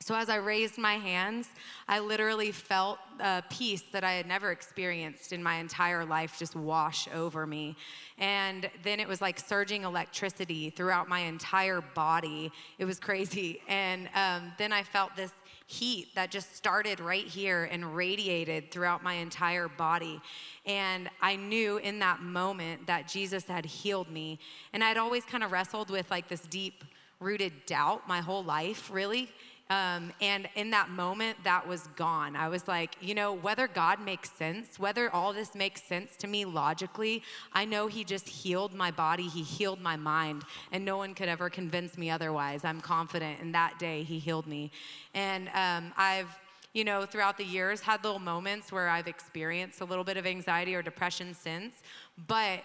So, 0.00 0.14
as 0.14 0.28
I 0.28 0.36
raised 0.36 0.76
my 0.76 0.94
hands, 0.94 1.48
I 1.88 2.00
literally 2.00 2.52
felt 2.52 2.98
a 3.18 3.42
peace 3.48 3.82
that 3.92 4.04
I 4.04 4.12
had 4.12 4.26
never 4.26 4.50
experienced 4.50 5.32
in 5.32 5.42
my 5.42 5.56
entire 5.56 6.04
life 6.04 6.36
just 6.38 6.54
wash 6.54 7.08
over 7.14 7.46
me. 7.46 7.76
And 8.18 8.70
then 8.82 9.00
it 9.00 9.08
was 9.08 9.20
like 9.20 9.38
surging 9.38 9.84
electricity 9.84 10.70
throughout 10.70 11.08
my 11.08 11.20
entire 11.20 11.80
body. 11.80 12.52
It 12.78 12.84
was 12.84 13.00
crazy. 13.00 13.62
And 13.68 14.08
um, 14.14 14.52
then 14.58 14.70
I 14.70 14.82
felt 14.82 15.16
this 15.16 15.32
heat 15.66 16.14
that 16.14 16.30
just 16.30 16.54
started 16.54 17.00
right 17.00 17.26
here 17.26 17.64
and 17.64 17.96
radiated 17.96 18.70
throughout 18.70 19.02
my 19.02 19.14
entire 19.14 19.66
body. 19.66 20.20
And 20.66 21.08
I 21.22 21.36
knew 21.36 21.78
in 21.78 21.98
that 22.00 22.20
moment 22.20 22.86
that 22.86 23.08
Jesus 23.08 23.44
had 23.46 23.64
healed 23.64 24.10
me. 24.10 24.38
And 24.72 24.84
I'd 24.84 24.98
always 24.98 25.24
kind 25.24 25.42
of 25.42 25.52
wrestled 25.52 25.90
with 25.90 26.10
like 26.10 26.28
this 26.28 26.42
deep 26.42 26.84
rooted 27.18 27.52
doubt 27.64 28.06
my 28.06 28.20
whole 28.20 28.44
life, 28.44 28.90
really. 28.92 29.30
Um, 29.68 30.12
and 30.20 30.48
in 30.54 30.70
that 30.70 30.90
moment, 30.90 31.38
that 31.42 31.66
was 31.66 31.88
gone. 31.96 32.36
I 32.36 32.48
was 32.48 32.68
like, 32.68 32.96
you 33.00 33.14
know, 33.14 33.32
whether 33.32 33.66
God 33.66 34.00
makes 34.00 34.30
sense, 34.30 34.78
whether 34.78 35.10
all 35.10 35.32
this 35.32 35.56
makes 35.56 35.82
sense 35.82 36.16
to 36.18 36.28
me 36.28 36.44
logically, 36.44 37.22
I 37.52 37.64
know 37.64 37.88
He 37.88 38.04
just 38.04 38.28
healed 38.28 38.72
my 38.74 38.92
body, 38.92 39.24
He 39.26 39.42
healed 39.42 39.80
my 39.80 39.96
mind, 39.96 40.42
and 40.70 40.84
no 40.84 40.96
one 40.96 41.14
could 41.14 41.28
ever 41.28 41.50
convince 41.50 41.98
me 41.98 42.10
otherwise. 42.10 42.64
I'm 42.64 42.80
confident 42.80 43.40
in 43.40 43.52
that 43.52 43.78
day 43.80 44.04
He 44.04 44.20
healed 44.20 44.46
me. 44.46 44.70
And 45.14 45.48
um, 45.54 45.92
I've 45.96 46.38
you 46.72 46.84
know, 46.84 47.06
throughout 47.06 47.38
the 47.38 47.44
years, 47.44 47.80
had 47.80 48.04
little 48.04 48.18
moments 48.18 48.70
where 48.70 48.90
I've 48.90 49.08
experienced 49.08 49.80
a 49.80 49.86
little 49.86 50.04
bit 50.04 50.18
of 50.18 50.26
anxiety 50.26 50.74
or 50.74 50.82
depression 50.82 51.32
since, 51.32 51.72
but 52.28 52.60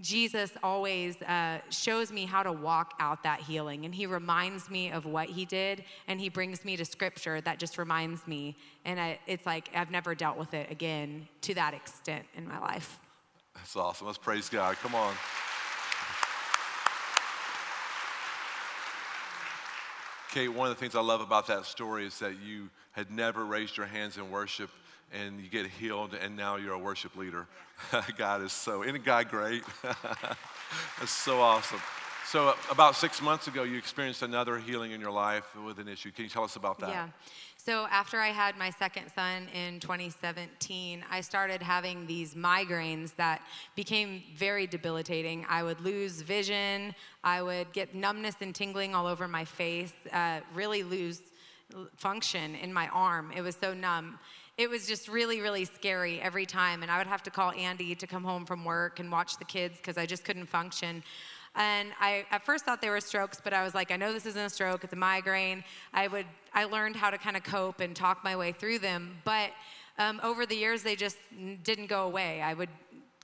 Jesus 0.00 0.52
always 0.62 1.20
uh, 1.22 1.58
shows 1.70 2.10
me 2.10 2.26
how 2.26 2.42
to 2.42 2.50
walk 2.50 2.94
out 2.98 3.22
that 3.22 3.40
healing. 3.40 3.84
And 3.84 3.94
he 3.94 4.06
reminds 4.06 4.68
me 4.68 4.90
of 4.90 5.04
what 5.04 5.28
he 5.28 5.44
did. 5.44 5.84
And 6.08 6.20
he 6.20 6.28
brings 6.28 6.64
me 6.64 6.76
to 6.76 6.84
scripture 6.84 7.40
that 7.42 7.58
just 7.58 7.78
reminds 7.78 8.26
me. 8.26 8.56
And 8.84 8.98
I, 8.98 9.18
it's 9.26 9.46
like 9.46 9.70
I've 9.74 9.90
never 9.90 10.14
dealt 10.14 10.36
with 10.36 10.54
it 10.54 10.70
again 10.70 11.28
to 11.42 11.54
that 11.54 11.74
extent 11.74 12.26
in 12.34 12.48
my 12.48 12.58
life. 12.58 12.98
That's 13.54 13.76
awesome. 13.76 14.06
Let's 14.06 14.18
praise 14.18 14.48
God. 14.48 14.76
Come 14.76 14.94
on. 14.94 15.14
Kate, 20.32 20.48
one 20.48 20.66
of 20.66 20.74
the 20.74 20.80
things 20.80 20.94
I 20.94 21.02
love 21.02 21.20
about 21.20 21.46
that 21.48 21.66
story 21.66 22.06
is 22.06 22.18
that 22.20 22.40
you 22.40 22.70
had 22.92 23.10
never 23.10 23.44
raised 23.44 23.76
your 23.76 23.84
hands 23.84 24.16
in 24.16 24.30
worship 24.30 24.70
and 25.12 25.40
you 25.40 25.48
get 25.48 25.66
healed, 25.66 26.14
and 26.14 26.36
now 26.36 26.56
you're 26.56 26.74
a 26.74 26.78
worship 26.78 27.16
leader. 27.16 27.46
God 28.16 28.42
is 28.42 28.52
so, 28.52 28.82
isn't 28.82 29.04
God 29.04 29.28
great? 29.28 29.62
That's 29.82 31.10
so 31.10 31.40
awesome. 31.40 31.80
So, 32.26 32.54
about 32.70 32.96
six 32.96 33.20
months 33.20 33.46
ago, 33.46 33.62
you 33.62 33.76
experienced 33.76 34.22
another 34.22 34.56
healing 34.58 34.92
in 34.92 35.00
your 35.00 35.10
life 35.10 35.44
with 35.66 35.78
an 35.78 35.88
issue. 35.88 36.10
Can 36.12 36.24
you 36.24 36.30
tell 36.30 36.44
us 36.44 36.56
about 36.56 36.78
that? 36.78 36.88
Yeah. 36.88 37.08
So, 37.58 37.86
after 37.90 38.18
I 38.18 38.28
had 38.28 38.56
my 38.56 38.70
second 38.70 39.10
son 39.14 39.48
in 39.54 39.80
2017, 39.80 41.04
I 41.10 41.20
started 41.20 41.62
having 41.62 42.06
these 42.06 42.34
migraines 42.34 43.14
that 43.16 43.42
became 43.76 44.22
very 44.34 44.66
debilitating. 44.66 45.44
I 45.48 45.62
would 45.62 45.80
lose 45.80 46.22
vision, 46.22 46.94
I 47.22 47.42
would 47.42 47.72
get 47.72 47.94
numbness 47.94 48.36
and 48.40 48.54
tingling 48.54 48.94
all 48.94 49.06
over 49.06 49.28
my 49.28 49.44
face, 49.44 49.92
uh, 50.12 50.40
really 50.54 50.82
lose 50.82 51.20
function 51.96 52.54
in 52.54 52.72
my 52.72 52.88
arm. 52.88 53.32
It 53.36 53.42
was 53.42 53.56
so 53.56 53.74
numb. 53.74 54.18
It 54.58 54.68
was 54.68 54.86
just 54.86 55.08
really, 55.08 55.40
really 55.40 55.64
scary 55.64 56.20
every 56.20 56.46
time. 56.46 56.82
And 56.82 56.90
I 56.90 56.98
would 56.98 57.06
have 57.06 57.22
to 57.24 57.30
call 57.30 57.52
Andy 57.52 57.94
to 57.94 58.06
come 58.06 58.22
home 58.22 58.44
from 58.44 58.64
work 58.64 59.00
and 59.00 59.10
watch 59.10 59.38
the 59.38 59.44
kids 59.44 59.76
because 59.78 59.96
I 59.96 60.06
just 60.06 60.24
couldn't 60.24 60.46
function. 60.46 61.02
And 61.54 61.90
I 62.00 62.24
at 62.30 62.44
first 62.44 62.64
thought 62.64 62.80
they 62.80 62.90
were 62.90 63.00
strokes, 63.00 63.40
but 63.42 63.52
I 63.52 63.62
was 63.62 63.74
like, 63.74 63.90
I 63.90 63.96
know 63.96 64.12
this 64.12 64.26
isn't 64.26 64.42
a 64.42 64.50
stroke, 64.50 64.84
it's 64.84 64.92
a 64.92 64.96
migraine. 64.96 65.64
I 65.92 66.08
would 66.08 66.26
I 66.54 66.64
learned 66.64 66.96
how 66.96 67.10
to 67.10 67.18
kind 67.18 67.36
of 67.36 67.42
cope 67.42 67.80
and 67.80 67.94
talk 67.96 68.24
my 68.24 68.36
way 68.36 68.52
through 68.52 68.78
them. 68.78 69.18
But 69.24 69.50
um, 69.98 70.20
over 70.22 70.46
the 70.46 70.54
years, 70.54 70.82
they 70.82 70.96
just 70.96 71.18
didn't 71.62 71.86
go 71.86 72.06
away. 72.06 72.40
I 72.40 72.54
would 72.54 72.70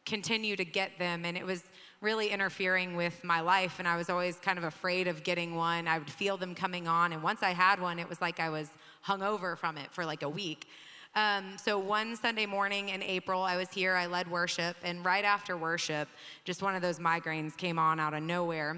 continue 0.04 0.56
to 0.56 0.64
get 0.64 0.98
them, 0.98 1.24
and 1.24 1.36
it 1.36 1.44
was 1.44 1.62
really 2.00 2.28
interfering 2.28 2.96
with 2.96 3.24
my 3.24 3.40
life. 3.40 3.78
And 3.78 3.88
I 3.88 3.96
was 3.96 4.08
always 4.08 4.36
kind 4.36 4.58
of 4.58 4.64
afraid 4.64 5.08
of 5.08 5.24
getting 5.24 5.56
one. 5.56 5.88
I 5.88 5.98
would 5.98 6.10
feel 6.10 6.36
them 6.36 6.54
coming 6.54 6.86
on, 6.86 7.12
and 7.12 7.22
once 7.22 7.42
I 7.42 7.50
had 7.50 7.80
one, 7.80 7.98
it 7.98 8.08
was 8.08 8.20
like 8.20 8.40
I 8.40 8.50
was 8.50 8.68
hungover 9.06 9.56
from 9.56 9.78
it 9.78 9.92
for 9.92 10.04
like 10.04 10.22
a 10.22 10.28
week. 10.28 10.66
Um, 11.18 11.56
so 11.58 11.80
one 11.80 12.14
Sunday 12.14 12.46
morning 12.46 12.90
in 12.90 13.02
April, 13.02 13.42
I 13.42 13.56
was 13.56 13.68
here, 13.70 13.96
I 13.96 14.06
led 14.06 14.30
worship, 14.30 14.76
and 14.84 15.04
right 15.04 15.24
after 15.24 15.56
worship, 15.56 16.06
just 16.44 16.62
one 16.62 16.76
of 16.76 16.82
those 16.82 17.00
migraines 17.00 17.56
came 17.56 17.76
on 17.76 17.98
out 17.98 18.14
of 18.14 18.22
nowhere. 18.22 18.76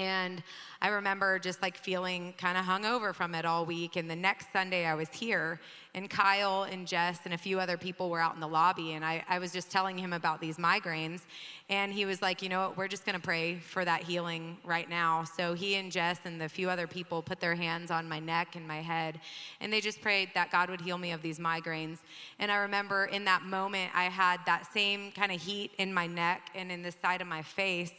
And 0.00 0.42
I 0.80 0.88
remember 0.88 1.38
just 1.38 1.60
like 1.60 1.76
feeling 1.76 2.32
kind 2.38 2.56
of 2.56 2.64
hungover 2.64 3.14
from 3.14 3.34
it 3.34 3.44
all 3.44 3.66
week. 3.66 3.96
And 3.96 4.10
the 4.10 4.16
next 4.16 4.50
Sunday 4.50 4.86
I 4.86 4.94
was 4.94 5.10
here, 5.10 5.60
and 5.94 6.08
Kyle 6.08 6.62
and 6.62 6.86
Jess 6.86 7.18
and 7.26 7.34
a 7.34 7.38
few 7.38 7.60
other 7.60 7.76
people 7.76 8.08
were 8.08 8.20
out 8.20 8.34
in 8.34 8.40
the 8.40 8.48
lobby. 8.48 8.92
And 8.92 9.04
I, 9.04 9.22
I 9.28 9.38
was 9.38 9.52
just 9.52 9.70
telling 9.70 9.98
him 9.98 10.14
about 10.14 10.40
these 10.40 10.56
migraines. 10.56 11.20
And 11.68 11.92
he 11.92 12.06
was 12.06 12.22
like, 12.22 12.40
you 12.40 12.48
know 12.48 12.68
what, 12.68 12.78
we're 12.78 12.88
just 12.88 13.04
going 13.04 13.16
to 13.16 13.20
pray 13.20 13.56
for 13.56 13.84
that 13.84 14.04
healing 14.04 14.56
right 14.64 14.88
now. 14.88 15.24
So 15.24 15.52
he 15.52 15.74
and 15.74 15.92
Jess 15.92 16.18
and 16.24 16.40
the 16.40 16.48
few 16.48 16.70
other 16.70 16.86
people 16.86 17.20
put 17.20 17.40
their 17.40 17.54
hands 17.54 17.90
on 17.90 18.08
my 18.08 18.20
neck 18.20 18.56
and 18.56 18.66
my 18.66 18.80
head. 18.80 19.20
And 19.60 19.70
they 19.70 19.82
just 19.82 20.00
prayed 20.00 20.30
that 20.34 20.50
God 20.50 20.70
would 20.70 20.80
heal 20.80 20.96
me 20.96 21.12
of 21.12 21.20
these 21.20 21.38
migraines. 21.38 21.98
And 22.38 22.50
I 22.50 22.56
remember 22.56 23.04
in 23.04 23.26
that 23.26 23.42
moment, 23.42 23.90
I 23.94 24.04
had 24.04 24.40
that 24.46 24.72
same 24.72 25.12
kind 25.12 25.30
of 25.30 25.42
heat 25.42 25.72
in 25.76 25.92
my 25.92 26.06
neck 26.06 26.48
and 26.54 26.72
in 26.72 26.80
the 26.80 26.92
side 26.92 27.20
of 27.20 27.26
my 27.26 27.42
face. 27.42 27.92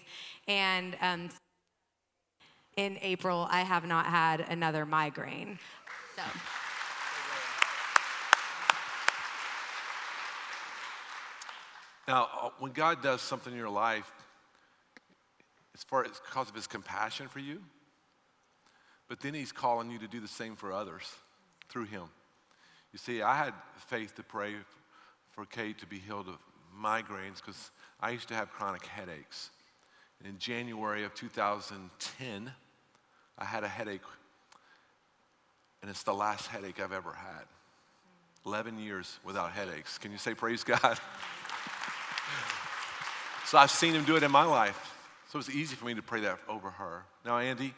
And 0.48 0.98
um, 1.02 1.30
in 2.78 2.98
April, 3.02 3.48
I 3.50 3.62
have 3.62 3.86
not 3.86 4.06
had 4.06 4.42
another 4.42 4.86
migraine. 4.86 5.60
So. 6.16 6.24
Now, 12.08 12.30
uh, 12.42 12.50
when 12.60 12.72
God 12.72 13.02
does 13.02 13.22
something 13.22 13.54
in 13.54 13.60
your 13.60 13.70
life, 13.70 14.12
as 15.74 15.84
far 15.84 16.04
as 16.04 16.20
because 16.26 16.50
of 16.50 16.56
his 16.56 16.68
compassion 16.68 17.28
for 17.28 17.40
you, 17.40 17.62
but 19.08 19.20
then 19.20 19.34
he's 19.34 19.52
calling 19.52 19.92
you 19.92 20.00
to 20.00 20.08
do 20.08 20.20
the 20.20 20.28
same 20.28 20.56
for 20.56 20.72
others 20.72 21.04
through 21.70 21.86
him. 21.86 22.04
You 22.92 23.00
see, 23.00 23.22
I 23.22 23.36
had 23.38 23.54
faith 23.88 24.16
to 24.16 24.24
pray 24.24 24.56
for 25.32 25.46
Kate 25.46 25.78
to 25.80 25.86
be 25.86 26.00
healed 26.00 26.28
of 26.28 26.38
migraines 26.78 27.38
because 27.38 27.72
I 28.00 28.12
used 28.12 28.28
to 28.30 28.34
have 28.34 28.50
chronic 28.52 28.86
headaches. 28.86 29.50
In 30.24 30.38
January 30.38 31.04
of 31.04 31.16
2010, 31.16 32.52
I 33.40 33.46
had 33.46 33.64
a 33.64 33.68
headache, 33.68 34.02
and 35.82 35.90
it's 35.90 36.04
the 36.04 36.14
last 36.14 36.48
headache 36.48 36.80
I've 36.80 36.92
ever 36.92 37.14
had. 37.14 37.46
11 38.46 38.78
years 38.80 39.20
without 39.24 39.52
headaches. 39.52 39.98
Can 39.98 40.12
you 40.12 40.20
say 40.20 40.36
praise 40.36 40.64
God? 40.64 40.80
so 43.46 43.58
I've 43.58 43.72
seen 43.72 43.94
him 43.94 44.04
do 44.04 44.16
it 44.16 44.24
in 44.24 44.32
my 44.32 44.44
life. 44.44 44.96
So 45.32 45.40
it's 45.40 45.50
easy 45.50 45.76
for 45.76 45.86
me 45.86 45.96
to 45.96 46.02
pray 46.02 46.22
that 46.22 46.40
over 46.48 46.70
her. 46.70 47.04
Now, 47.26 47.40
Andy, 47.40 47.74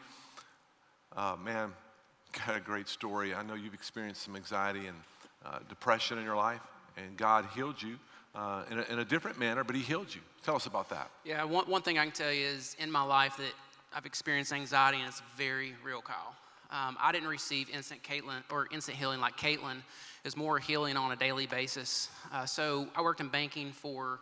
uh, 1.16 1.38
man, 1.42 1.72
got 2.46 2.58
a 2.58 2.60
great 2.60 2.90
story. 2.90 3.34
I 3.34 3.44
know 3.44 3.54
you've 3.54 3.74
experienced 3.74 4.22
some 4.22 4.36
anxiety 4.36 4.88
and 4.88 4.98
uh, 5.46 5.60
depression 5.70 6.18
in 6.18 6.26
your 6.26 6.36
life, 6.36 6.62
and 6.98 7.16
God 7.16 7.48
healed 7.56 7.82
you 7.82 8.00
uh, 8.36 8.64
in, 8.72 8.80
a, 8.80 8.82
in, 8.94 9.00
a, 9.00 9.06
different 9.06 9.38
manner, 9.38 9.64
but 9.64 9.76
He 9.76 9.82
healed 9.82 10.14
you. 10.14 10.22
Tell 10.44 10.56
us 10.56 10.66
about 10.66 10.90
that. 10.90 11.10
Yeah, 11.24 11.44
one, 11.44 11.66
one 11.66 11.82
thing 11.82 12.00
I 12.00 12.04
can 12.04 12.14
tell 12.14 12.32
you 12.32 12.46
is 12.46 12.76
in 12.80 12.92
my 12.92 13.04
life 13.04 13.38
that 13.38 13.54
I've 13.96 14.06
experienced 14.06 14.52
anxiety, 14.52 14.98
and 14.98 15.08
it's 15.08 15.22
very 15.38 15.74
real, 15.84 16.02
Kyle. 16.02 16.36
Um, 16.72 16.98
I 17.00 17.12
didn't 17.12 17.30
receive 17.30 17.70
instant 17.70 18.02
Caitlin 18.02 18.42
or 18.50 18.68
instant 18.74 18.98
healing 18.98 19.20
like 19.20 19.38
Caitlin 19.38 19.84
is 20.24 20.36
more 20.36 20.58
healing 20.58 20.98
on 20.98 21.12
a 21.12 21.16
daily 21.16 21.46
basis. 21.46 22.10
Uh, 22.32 22.46
so 22.46 22.88
I 22.96 23.04
worked 23.04 23.22
in 23.22 23.28
banking 23.28 23.72
for 23.72 24.20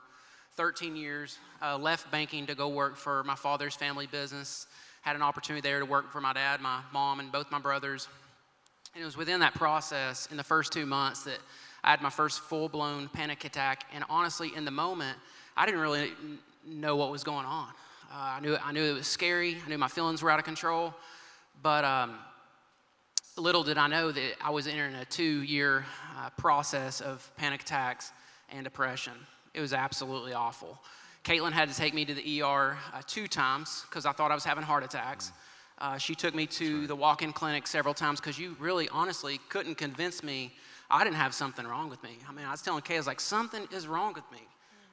13 0.56 0.98
years, 0.98 1.38
uh, 1.62 1.78
left 1.78 2.12
banking 2.12 2.46
to 2.48 2.56
go 2.56 2.68
work 2.68 2.98
for 2.98 3.24
my 3.24 3.36
father's 3.36 3.76
family 3.76 4.08
business. 4.08 4.68
Had 5.02 5.16
an 5.16 5.22
opportunity 5.22 5.62
there 5.62 5.80
to 5.80 5.86
work 5.86 6.12
for 6.12 6.20
my 6.20 6.34
dad, 6.34 6.60
my 6.60 6.82
mom, 6.92 7.22
and 7.22 7.32
both 7.32 7.50
my 7.52 7.60
brothers. 7.60 8.10
And 8.94 9.02
it 9.02 9.06
was 9.06 9.16
within 9.16 9.40
that 9.40 9.54
process, 9.54 10.28
in 10.30 10.36
the 10.36 10.44
first 10.44 10.74
two 10.74 10.86
months, 10.86 11.24
that 11.24 11.40
I 11.84 11.92
had 11.92 12.02
my 12.02 12.10
first 12.10 12.42
full 12.42 12.70
blown 12.70 13.10
panic 13.10 13.46
attack. 13.46 13.86
And 13.94 14.04
honestly, 14.10 14.52
in 14.56 14.66
the 14.66 14.72
moment, 14.72 15.18
I 15.58 15.66
didn't 15.66 15.82
really 15.82 16.12
know 16.66 16.96
what 16.96 17.12
was 17.12 17.24
going 17.24 17.46
on. 17.46 17.70
Uh, 18.12 18.16
I, 18.38 18.40
knew, 18.40 18.58
I 18.64 18.72
knew 18.72 18.84
it 18.84 18.94
was 18.94 19.08
scary. 19.08 19.58
I 19.66 19.70
knew 19.70 19.78
my 19.78 19.88
feelings 19.88 20.22
were 20.22 20.30
out 20.30 20.40
of 20.40 20.46
control. 20.46 20.94
But 21.62 21.86
um, 21.86 22.16
little 23.38 23.64
did 23.64 23.78
I 23.78 23.88
know 23.88 24.12
that 24.12 24.34
I 24.42 24.50
was 24.50 24.68
entering 24.68 24.96
a 24.96 25.06
two 25.06 25.44
year 25.44 25.86
uh, 26.18 26.30
process 26.38 27.02
of 27.02 27.32
panic 27.38 27.62
attacks 27.62 28.12
and 28.50 28.64
depression. 28.64 29.14
It 29.54 29.62
was 29.62 29.74
absolutely 29.74 30.34
awful. 30.34 30.80
Caitlin 31.24 31.52
had 31.52 31.70
to 31.70 31.76
take 31.76 31.94
me 31.94 32.04
to 32.06 32.14
the 32.14 32.42
ER 32.42 32.78
uh, 32.94 33.02
two 33.08 33.28
times 33.28 33.86
because 33.90 34.06
I 34.06 34.12
thought 34.12 34.32
I 34.32 34.36
was 34.36 34.44
having 34.44 34.64
heart 34.64 34.84
attacks. 34.84 35.32
Uh, 35.78 35.98
she 35.98 36.16
took 36.16 36.36
me 36.36 36.46
to 36.46 36.88
the 36.88 36.96
walk 36.96 37.22
in 37.22 37.34
clinic 37.34 37.68
several 37.68 37.94
times 37.94 38.20
because 38.20 38.38
you 38.38 38.56
really 38.60 38.90
honestly 38.90 39.40
couldn't 39.50 39.76
convince 39.76 40.24
me 40.24 40.52
I 40.92 41.04
didn't 41.04 41.16
have 41.16 41.34
something 41.34 41.66
wrong 41.66 41.90
with 41.90 42.04
me. 42.04 42.18
I 42.28 42.34
mean, 42.34 42.46
I 42.46 42.52
was 42.52 42.62
telling 42.62 42.82
Kay, 42.82 42.96
I 42.96 42.98
was 42.98 43.08
like, 43.08 43.22
something 43.22 43.68
is 43.72 43.88
wrong 43.88 44.14
with 44.14 44.30
me. 44.32 44.46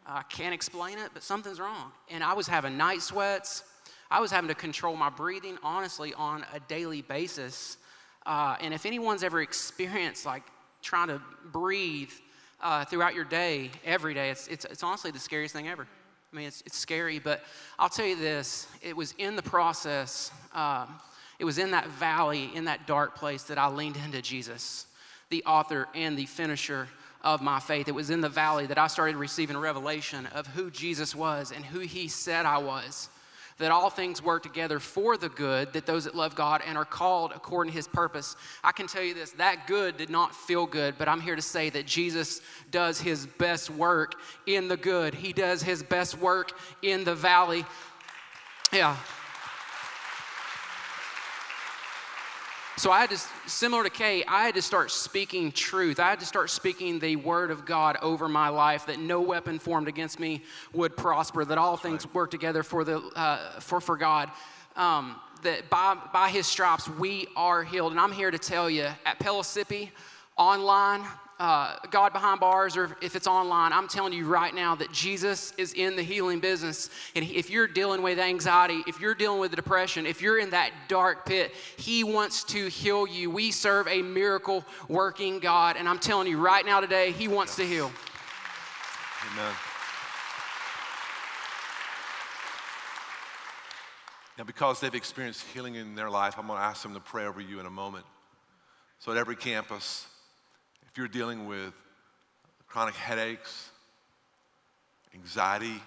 I 0.06 0.22
can't 0.22 0.54
explain 0.54 0.98
it, 0.98 1.10
but 1.12 1.22
something's 1.22 1.60
wrong. 1.60 1.92
And 2.08 2.24
I 2.24 2.32
was 2.32 2.46
having 2.46 2.78
night 2.78 3.02
sweats. 3.02 3.64
I 4.10 4.20
was 4.20 4.30
having 4.30 4.48
to 4.48 4.54
control 4.54 4.96
my 4.96 5.10
breathing, 5.10 5.58
honestly, 5.62 6.14
on 6.14 6.46
a 6.54 6.60
daily 6.60 7.02
basis. 7.02 7.76
Uh, 8.24 8.56
and 8.60 8.72
if 8.72 8.86
anyone's 8.86 9.22
ever 9.22 9.42
experienced 9.42 10.24
like 10.24 10.44
trying 10.82 11.08
to 11.08 11.20
breathe 11.52 12.10
uh, 12.62 12.84
throughout 12.86 13.14
your 13.14 13.24
day, 13.24 13.70
every 13.84 14.14
day, 14.14 14.30
it's, 14.30 14.48
it's, 14.48 14.64
it's 14.64 14.82
honestly 14.82 15.10
the 15.10 15.18
scariest 15.18 15.54
thing 15.54 15.68
ever. 15.68 15.86
I 16.32 16.36
mean, 16.36 16.46
it's, 16.46 16.62
it's 16.66 16.76
scary, 16.76 17.18
but 17.18 17.42
I'll 17.78 17.88
tell 17.88 18.06
you 18.06 18.16
this 18.16 18.66
it 18.82 18.96
was 18.96 19.14
in 19.18 19.36
the 19.36 19.42
process, 19.42 20.30
um, 20.54 21.00
it 21.38 21.44
was 21.44 21.58
in 21.58 21.70
that 21.70 21.88
valley, 21.88 22.50
in 22.54 22.64
that 22.64 22.86
dark 22.86 23.14
place 23.14 23.44
that 23.44 23.58
I 23.58 23.68
leaned 23.68 23.96
into 23.96 24.20
Jesus, 24.20 24.86
the 25.30 25.44
author 25.44 25.88
and 25.94 26.16
the 26.16 26.26
finisher 26.26 26.88
of 27.22 27.42
my 27.42 27.60
faith. 27.60 27.88
It 27.88 27.94
was 27.94 28.10
in 28.10 28.20
the 28.20 28.28
valley 28.28 28.66
that 28.66 28.78
I 28.78 28.86
started 28.86 29.16
receiving 29.16 29.56
revelation 29.56 30.26
of 30.34 30.46
who 30.46 30.70
Jesus 30.70 31.14
was 31.14 31.52
and 31.52 31.64
who 31.64 31.80
he 31.80 32.08
said 32.08 32.46
I 32.46 32.58
was. 32.58 33.10
That 33.58 33.72
all 33.72 33.90
things 33.90 34.22
work 34.22 34.44
together 34.44 34.78
for 34.78 35.16
the 35.16 35.28
good, 35.28 35.72
that 35.72 35.84
those 35.84 36.04
that 36.04 36.14
love 36.14 36.36
God 36.36 36.62
and 36.64 36.78
are 36.78 36.84
called 36.84 37.32
according 37.34 37.72
to 37.72 37.76
his 37.76 37.88
purpose. 37.88 38.36
I 38.62 38.70
can 38.70 38.86
tell 38.86 39.02
you 39.02 39.14
this 39.14 39.32
that 39.32 39.66
good 39.66 39.96
did 39.96 40.10
not 40.10 40.32
feel 40.32 40.64
good, 40.64 40.94
but 40.96 41.08
I'm 41.08 41.20
here 41.20 41.34
to 41.34 41.42
say 41.42 41.68
that 41.70 41.84
Jesus 41.84 42.40
does 42.70 43.00
his 43.00 43.26
best 43.26 43.68
work 43.68 44.14
in 44.46 44.68
the 44.68 44.76
good. 44.76 45.12
He 45.12 45.32
does 45.32 45.60
his 45.60 45.82
best 45.82 46.16
work 46.18 46.52
in 46.82 47.02
the 47.02 47.16
valley. 47.16 47.66
Yeah. 48.72 48.96
So 52.78 52.92
I 52.92 53.00
had 53.00 53.10
to, 53.10 53.18
similar 53.48 53.82
to 53.82 53.90
Kay, 53.90 54.22
I 54.28 54.44
had 54.44 54.54
to 54.54 54.62
start 54.62 54.92
speaking 54.92 55.50
truth. 55.50 55.98
I 55.98 56.10
had 56.10 56.20
to 56.20 56.26
start 56.26 56.48
speaking 56.48 57.00
the 57.00 57.16
word 57.16 57.50
of 57.50 57.66
God 57.66 57.96
over 58.00 58.28
my 58.28 58.50
life 58.50 58.86
that 58.86 59.00
no 59.00 59.20
weapon 59.20 59.58
formed 59.58 59.88
against 59.88 60.20
me 60.20 60.44
would 60.72 60.96
prosper, 60.96 61.44
that 61.44 61.58
all 61.58 61.76
things 61.76 62.06
work 62.14 62.30
together 62.30 62.62
for, 62.62 62.84
the, 62.84 62.98
uh, 63.16 63.58
for, 63.58 63.80
for 63.80 63.96
God. 63.96 64.30
Um, 64.76 65.16
that 65.42 65.68
by, 65.68 65.96
by 66.12 66.28
his 66.28 66.46
stripes 66.46 66.88
we 66.88 67.26
are 67.34 67.64
healed. 67.64 67.90
And 67.90 68.00
I'm 68.00 68.12
here 68.12 68.30
to 68.30 68.38
tell 68.38 68.70
you 68.70 68.86
at 69.04 69.18
Pellissippi, 69.18 69.90
online, 70.36 71.04
uh, 71.38 71.76
God 71.90 72.12
behind 72.12 72.40
bars 72.40 72.76
or 72.76 72.96
if 73.00 73.14
it's 73.14 73.26
online, 73.26 73.72
I'm 73.72 73.86
telling 73.86 74.12
you 74.12 74.26
right 74.26 74.52
now 74.52 74.74
that 74.74 74.92
Jesus 74.92 75.52
is 75.56 75.72
in 75.72 75.94
the 75.94 76.02
healing 76.02 76.40
business. 76.40 76.90
And 77.14 77.24
if 77.24 77.48
you're 77.48 77.68
dealing 77.68 78.02
with 78.02 78.18
anxiety, 78.18 78.82
if 78.88 79.00
you're 79.00 79.14
dealing 79.14 79.40
with 79.40 79.54
depression, 79.54 80.04
if 80.04 80.20
you're 80.20 80.38
in 80.38 80.50
that 80.50 80.72
dark 80.88 81.26
pit, 81.26 81.54
He 81.76 82.02
wants 82.02 82.42
to 82.44 82.68
heal 82.68 83.06
you. 83.06 83.30
We 83.30 83.52
serve 83.52 83.86
a 83.86 84.02
miracle 84.02 84.64
working 84.88 85.38
God. 85.38 85.76
And 85.76 85.88
I'm 85.88 85.98
telling 85.98 86.26
you 86.26 86.38
right 86.38 86.66
now 86.66 86.80
today, 86.80 87.12
He 87.12 87.28
wants 87.28 87.54
to 87.56 87.64
heal. 87.64 87.92
Amen. 89.32 89.54
Now, 94.38 94.44
because 94.44 94.78
they've 94.80 94.94
experienced 94.94 95.44
healing 95.52 95.74
in 95.74 95.96
their 95.96 96.08
life, 96.10 96.34
I'm 96.38 96.46
going 96.46 96.58
to 96.60 96.64
ask 96.64 96.82
them 96.82 96.94
to 96.94 97.00
pray 97.00 97.26
over 97.26 97.40
you 97.40 97.58
in 97.58 97.66
a 97.66 97.70
moment. 97.70 98.06
So, 99.00 99.10
at 99.10 99.18
every 99.18 99.34
campus, 99.34 100.06
if 100.90 100.96
you're 100.96 101.08
dealing 101.08 101.46
with 101.46 101.74
chronic 102.66 102.94
headaches, 102.94 103.70
anxiety, 105.14 105.82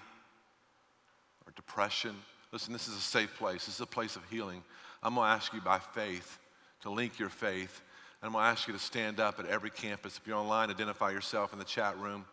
or 1.46 1.52
depression, 1.56 2.14
listen, 2.52 2.72
this 2.72 2.88
is 2.88 2.96
a 2.96 3.00
safe 3.00 3.36
place. 3.36 3.66
This 3.66 3.76
is 3.76 3.80
a 3.80 3.86
place 3.86 4.16
of 4.16 4.22
healing. 4.30 4.62
I'm 5.02 5.14
going 5.14 5.28
to 5.28 5.34
ask 5.34 5.52
you 5.52 5.60
by 5.60 5.78
faith 5.78 6.38
to 6.82 6.90
link 6.90 7.18
your 7.18 7.28
faith 7.28 7.82
And 8.22 8.28
I'm 8.28 8.32
going 8.34 8.44
to 8.44 8.48
ask 8.50 8.68
you 8.68 8.72
to 8.72 8.78
stand 8.78 9.18
up 9.18 9.40
at 9.40 9.46
every 9.46 9.70
campus. 9.70 10.16
If 10.16 10.26
you're 10.28 10.36
online, 10.36 10.70
identify 10.70 11.10
yourself 11.10 11.52
in 11.52 11.58
the 11.58 11.64
chat 11.64 11.98
room. 11.98 12.24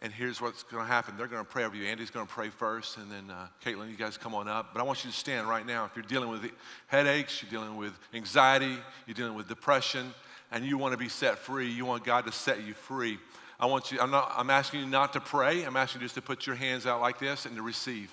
And 0.00 0.10
here's 0.10 0.40
what's 0.40 0.62
going 0.62 0.82
to 0.82 0.88
happen. 0.90 1.14
They're 1.18 1.26
going 1.26 1.44
to 1.44 1.50
pray 1.50 1.64
over 1.64 1.76
you. 1.76 1.84
Andy's 1.84 2.10
going 2.10 2.26
to 2.26 2.32
pray 2.32 2.48
first, 2.48 2.96
and 2.96 3.10
then 3.10 3.30
uh, 3.30 3.48
Caitlin, 3.64 3.90
you 3.90 3.96
guys 3.96 4.16
come 4.16 4.34
on 4.34 4.48
up. 4.48 4.70
But 4.72 4.80
I 4.80 4.82
want 4.84 5.04
you 5.04 5.10
to 5.10 5.16
stand 5.16 5.46
right 5.46 5.66
now. 5.66 5.84
If 5.84 5.92
you're 5.94 6.04
dealing 6.04 6.30
with 6.30 6.50
headaches, 6.86 7.42
you're 7.42 7.50
dealing 7.50 7.76
with 7.76 7.92
anxiety, 8.14 8.76
you're 9.06 9.14
dealing 9.14 9.34
with 9.34 9.46
depression, 9.46 10.12
and 10.50 10.64
you 10.64 10.78
want 10.78 10.92
to 10.92 10.98
be 10.98 11.08
set 11.08 11.38
free, 11.38 11.70
you 11.70 11.84
want 11.84 12.04
God 12.04 12.26
to 12.26 12.32
set 12.32 12.64
you 12.64 12.74
free. 12.74 13.18
I 13.58 13.66
want 13.66 13.90
you, 13.90 14.00
I'm, 14.00 14.10
not, 14.10 14.32
I'm 14.36 14.50
asking 14.50 14.80
you 14.80 14.86
not 14.86 15.12
to 15.14 15.20
pray. 15.20 15.64
I'm 15.64 15.76
asking 15.76 16.00
you 16.00 16.06
just 16.06 16.14
to 16.16 16.22
put 16.22 16.46
your 16.46 16.56
hands 16.56 16.86
out 16.86 17.00
like 17.00 17.18
this 17.18 17.46
and 17.46 17.56
to 17.56 17.62
receive. 17.62 18.12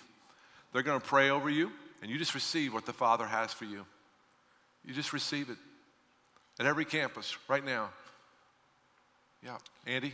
They're 0.71 0.83
going 0.83 0.99
to 0.99 1.05
pray 1.05 1.29
over 1.29 1.49
you, 1.49 1.71
and 2.01 2.09
you 2.09 2.17
just 2.17 2.33
receive 2.33 2.73
what 2.73 2.85
the 2.85 2.93
Father 2.93 3.25
has 3.25 3.53
for 3.53 3.65
you. 3.65 3.85
You 4.85 4.93
just 4.93 5.13
receive 5.13 5.49
it 5.49 5.57
at 6.59 6.65
every 6.65 6.85
campus 6.85 7.37
right 7.47 7.63
now. 7.63 7.89
Yeah, 9.43 9.57
Andy? 9.85 10.13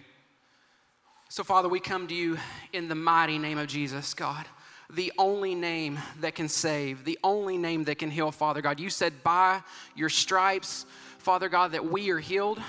So, 1.29 1.43
Father, 1.43 1.69
we 1.69 1.79
come 1.79 2.07
to 2.07 2.15
you 2.15 2.37
in 2.73 2.87
the 2.87 2.95
mighty 2.95 3.37
name 3.37 3.59
of 3.59 3.67
Jesus, 3.67 4.15
God. 4.15 4.45
The 4.91 5.13
only 5.19 5.53
name 5.53 5.99
that 6.21 6.33
can 6.33 6.49
save, 6.49 7.05
the 7.05 7.19
only 7.23 7.57
name 7.57 7.83
that 7.83 7.99
can 7.99 8.09
heal, 8.09 8.31
Father 8.31 8.61
God. 8.61 8.79
You 8.79 8.89
said, 8.89 9.23
by 9.23 9.61
your 9.95 10.09
stripes, 10.09 10.87
Father 11.29 11.47
God, 11.47 11.73
that 11.73 11.85
we 11.85 12.09
are 12.09 12.17
healed. 12.17 12.59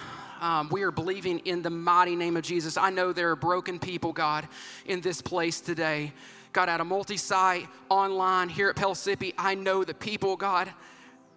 Um, 0.43 0.69
we 0.69 0.83
are 0.83 0.91
believing 0.91 1.39
in 1.47 1.63
the 1.63 1.71
mighty 1.71 2.15
name 2.15 2.37
of 2.37 2.43
Jesus. 2.43 2.77
I 2.77 2.91
know 2.91 3.11
there 3.11 3.31
are 3.31 3.37
broken 3.37 3.79
people, 3.79 4.13
God, 4.13 4.47
in 4.85 5.01
this 5.01 5.23
place 5.23 5.63
today. 5.63 6.13
God, 6.53 6.69
at 6.69 6.79
a 6.79 6.85
multi 6.85 7.17
site, 7.17 7.67
online, 7.89 8.51
here 8.51 8.69
at 8.69 8.77
Pellissippi, 8.77 9.33
I 9.39 9.55
know 9.55 9.83
the 9.83 9.95
people, 9.95 10.37
God, 10.37 10.71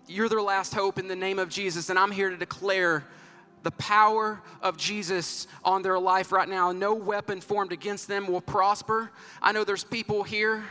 you're 0.05 0.27
their 0.27 0.41
last 0.41 0.73
hope 0.73 0.99
in 0.99 1.07
the 1.07 1.15
name 1.15 1.39
of 1.39 1.47
Jesus. 1.47 1.89
And 1.89 1.97
I'm 1.97 2.11
here 2.11 2.29
to 2.29 2.35
declare 2.35 3.05
the 3.61 3.71
power 3.71 4.41
of 4.61 4.75
Jesus 4.75 5.47
on 5.63 5.81
their 5.81 5.97
life 5.97 6.33
right 6.33 6.49
now. 6.49 6.73
No 6.73 6.93
weapon 6.93 7.39
formed 7.39 7.71
against 7.71 8.09
them 8.09 8.27
will 8.27 8.41
prosper. 8.41 9.11
I 9.41 9.53
know 9.53 9.63
there's 9.63 9.85
people 9.85 10.23
here. 10.23 10.65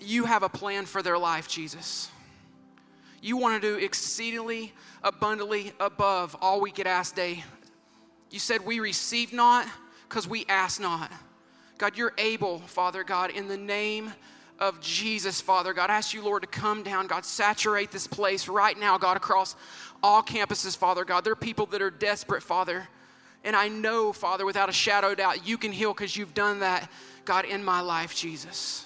You 0.00 0.26
have 0.26 0.44
a 0.44 0.48
plan 0.48 0.86
for 0.86 1.02
their 1.02 1.18
life, 1.18 1.48
Jesus. 1.48 2.08
You 3.20 3.36
want 3.36 3.60
to 3.60 3.68
do 3.68 3.82
exceedingly 3.82 4.72
abundantly 5.02 5.72
above 5.78 6.36
all 6.40 6.60
we 6.60 6.70
could 6.70 6.86
ask 6.86 7.14
day. 7.14 7.44
You 8.30 8.38
said 8.38 8.64
we 8.64 8.80
receive 8.80 9.32
not 9.32 9.66
because 10.08 10.26
we 10.26 10.46
ask 10.48 10.80
not. 10.80 11.10
God, 11.78 11.96
you're 11.96 12.14
able, 12.18 12.60
Father 12.60 13.04
God, 13.04 13.30
in 13.30 13.48
the 13.48 13.56
name 13.56 14.12
of 14.58 14.80
Jesus, 14.80 15.40
Father 15.40 15.72
God. 15.72 15.88
I 15.90 15.96
ask 15.96 16.12
you, 16.12 16.22
Lord, 16.22 16.42
to 16.42 16.48
come 16.48 16.82
down, 16.82 17.06
God, 17.06 17.24
saturate 17.24 17.90
this 17.90 18.06
place 18.06 18.48
right 18.48 18.78
now, 18.78 18.98
God, 18.98 19.16
across 19.16 19.56
all 20.02 20.22
campuses, 20.22 20.76
Father 20.76 21.04
God. 21.04 21.24
There 21.24 21.32
are 21.32 21.36
people 21.36 21.66
that 21.66 21.80
are 21.80 21.90
desperate, 21.90 22.42
Father. 22.42 22.86
And 23.42 23.56
I 23.56 23.68
know, 23.68 24.12
Father, 24.12 24.44
without 24.44 24.68
a 24.68 24.72
shadow 24.72 25.12
of 25.12 25.16
doubt, 25.16 25.46
you 25.46 25.56
can 25.56 25.72
heal 25.72 25.94
because 25.94 26.16
you've 26.16 26.34
done 26.34 26.60
that, 26.60 26.90
God, 27.24 27.46
in 27.46 27.64
my 27.64 27.80
life, 27.80 28.14
Jesus. 28.14 28.84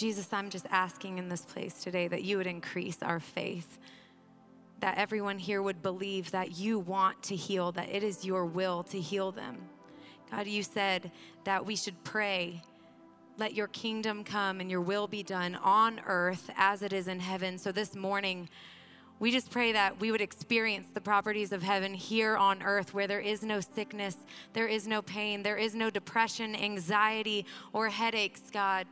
Jesus, 0.00 0.32
I'm 0.32 0.48
just 0.48 0.64
asking 0.70 1.18
in 1.18 1.28
this 1.28 1.42
place 1.42 1.74
today 1.74 2.08
that 2.08 2.22
you 2.22 2.38
would 2.38 2.46
increase 2.46 3.02
our 3.02 3.20
faith, 3.20 3.78
that 4.80 4.96
everyone 4.96 5.38
here 5.38 5.60
would 5.60 5.82
believe 5.82 6.30
that 6.30 6.56
you 6.56 6.78
want 6.78 7.22
to 7.24 7.36
heal, 7.36 7.70
that 7.72 7.90
it 7.90 8.02
is 8.02 8.24
your 8.24 8.46
will 8.46 8.82
to 8.84 8.98
heal 8.98 9.30
them. 9.30 9.58
God, 10.30 10.46
you 10.46 10.62
said 10.62 11.10
that 11.44 11.66
we 11.66 11.76
should 11.76 12.02
pray, 12.02 12.62
let 13.36 13.52
your 13.52 13.66
kingdom 13.66 14.24
come 14.24 14.58
and 14.58 14.70
your 14.70 14.80
will 14.80 15.06
be 15.06 15.22
done 15.22 15.54
on 15.56 16.00
earth 16.06 16.48
as 16.56 16.80
it 16.80 16.94
is 16.94 17.06
in 17.06 17.20
heaven. 17.20 17.58
So 17.58 17.70
this 17.70 17.94
morning, 17.94 18.48
we 19.18 19.30
just 19.30 19.50
pray 19.50 19.72
that 19.72 20.00
we 20.00 20.10
would 20.10 20.22
experience 20.22 20.86
the 20.94 21.02
properties 21.02 21.52
of 21.52 21.62
heaven 21.62 21.92
here 21.92 22.38
on 22.38 22.62
earth 22.62 22.94
where 22.94 23.06
there 23.06 23.20
is 23.20 23.42
no 23.42 23.60
sickness, 23.60 24.16
there 24.54 24.66
is 24.66 24.88
no 24.88 25.02
pain, 25.02 25.42
there 25.42 25.58
is 25.58 25.74
no 25.74 25.90
depression, 25.90 26.56
anxiety, 26.56 27.44
or 27.74 27.90
headaches, 27.90 28.40
God. 28.50 28.86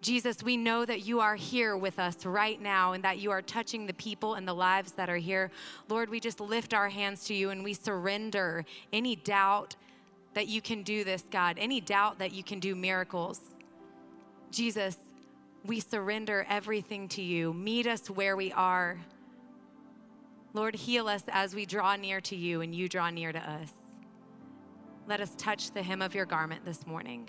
Jesus, 0.00 0.42
we 0.42 0.56
know 0.56 0.84
that 0.84 1.04
you 1.04 1.20
are 1.20 1.34
here 1.34 1.76
with 1.76 1.98
us 1.98 2.24
right 2.24 2.60
now 2.60 2.92
and 2.92 3.02
that 3.02 3.18
you 3.18 3.32
are 3.32 3.42
touching 3.42 3.86
the 3.86 3.94
people 3.94 4.34
and 4.34 4.46
the 4.46 4.54
lives 4.54 4.92
that 4.92 5.10
are 5.10 5.16
here. 5.16 5.50
Lord, 5.88 6.08
we 6.08 6.20
just 6.20 6.40
lift 6.40 6.72
our 6.72 6.88
hands 6.88 7.24
to 7.24 7.34
you 7.34 7.50
and 7.50 7.64
we 7.64 7.74
surrender 7.74 8.64
any 8.92 9.16
doubt 9.16 9.74
that 10.34 10.46
you 10.46 10.62
can 10.62 10.84
do 10.84 11.02
this, 11.02 11.24
God, 11.30 11.56
any 11.58 11.80
doubt 11.80 12.20
that 12.20 12.32
you 12.32 12.44
can 12.44 12.60
do 12.60 12.76
miracles. 12.76 13.40
Jesus, 14.52 14.96
we 15.64 15.80
surrender 15.80 16.46
everything 16.48 17.08
to 17.08 17.22
you. 17.22 17.52
Meet 17.52 17.88
us 17.88 18.08
where 18.08 18.36
we 18.36 18.52
are. 18.52 18.98
Lord, 20.54 20.76
heal 20.76 21.08
us 21.08 21.24
as 21.28 21.54
we 21.56 21.66
draw 21.66 21.96
near 21.96 22.20
to 22.22 22.36
you 22.36 22.60
and 22.60 22.72
you 22.72 22.88
draw 22.88 23.10
near 23.10 23.32
to 23.32 23.38
us. 23.38 23.70
Let 25.08 25.20
us 25.20 25.32
touch 25.36 25.72
the 25.72 25.82
hem 25.82 26.02
of 26.02 26.14
your 26.14 26.26
garment 26.26 26.64
this 26.64 26.86
morning. 26.86 27.28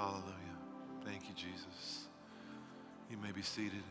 Hallelujah. 0.00 0.24
Thank 1.04 1.24
you, 1.28 1.34
Jesus. 1.34 2.06
You 3.10 3.18
may 3.18 3.32
be 3.32 3.42
seated. 3.42 3.82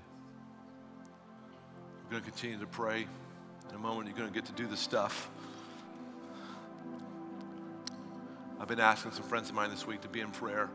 We're 2.04 2.13
going 2.13 2.24
to 2.24 2.30
continue 2.32 2.58
to 2.58 2.65
pray. 2.65 3.06
In 3.69 3.76
a 3.76 3.78
moment, 3.78 4.08
you're 4.08 4.17
going 4.17 4.28
to 4.28 4.34
get 4.34 4.45
to 4.45 4.52
do 4.54 4.65
the 4.65 4.76
stuff. 4.76 5.30
I've 8.60 8.67
been 8.67 8.80
asking 8.80 9.12
some 9.12 9.22
friends 9.22 9.50
of 9.50 9.56
mine 9.56 9.69
this 9.69 9.86
week 9.86 10.02
to 10.02 10.08
be 10.08 10.22
in 10.22 10.32
prayer. 10.32 10.72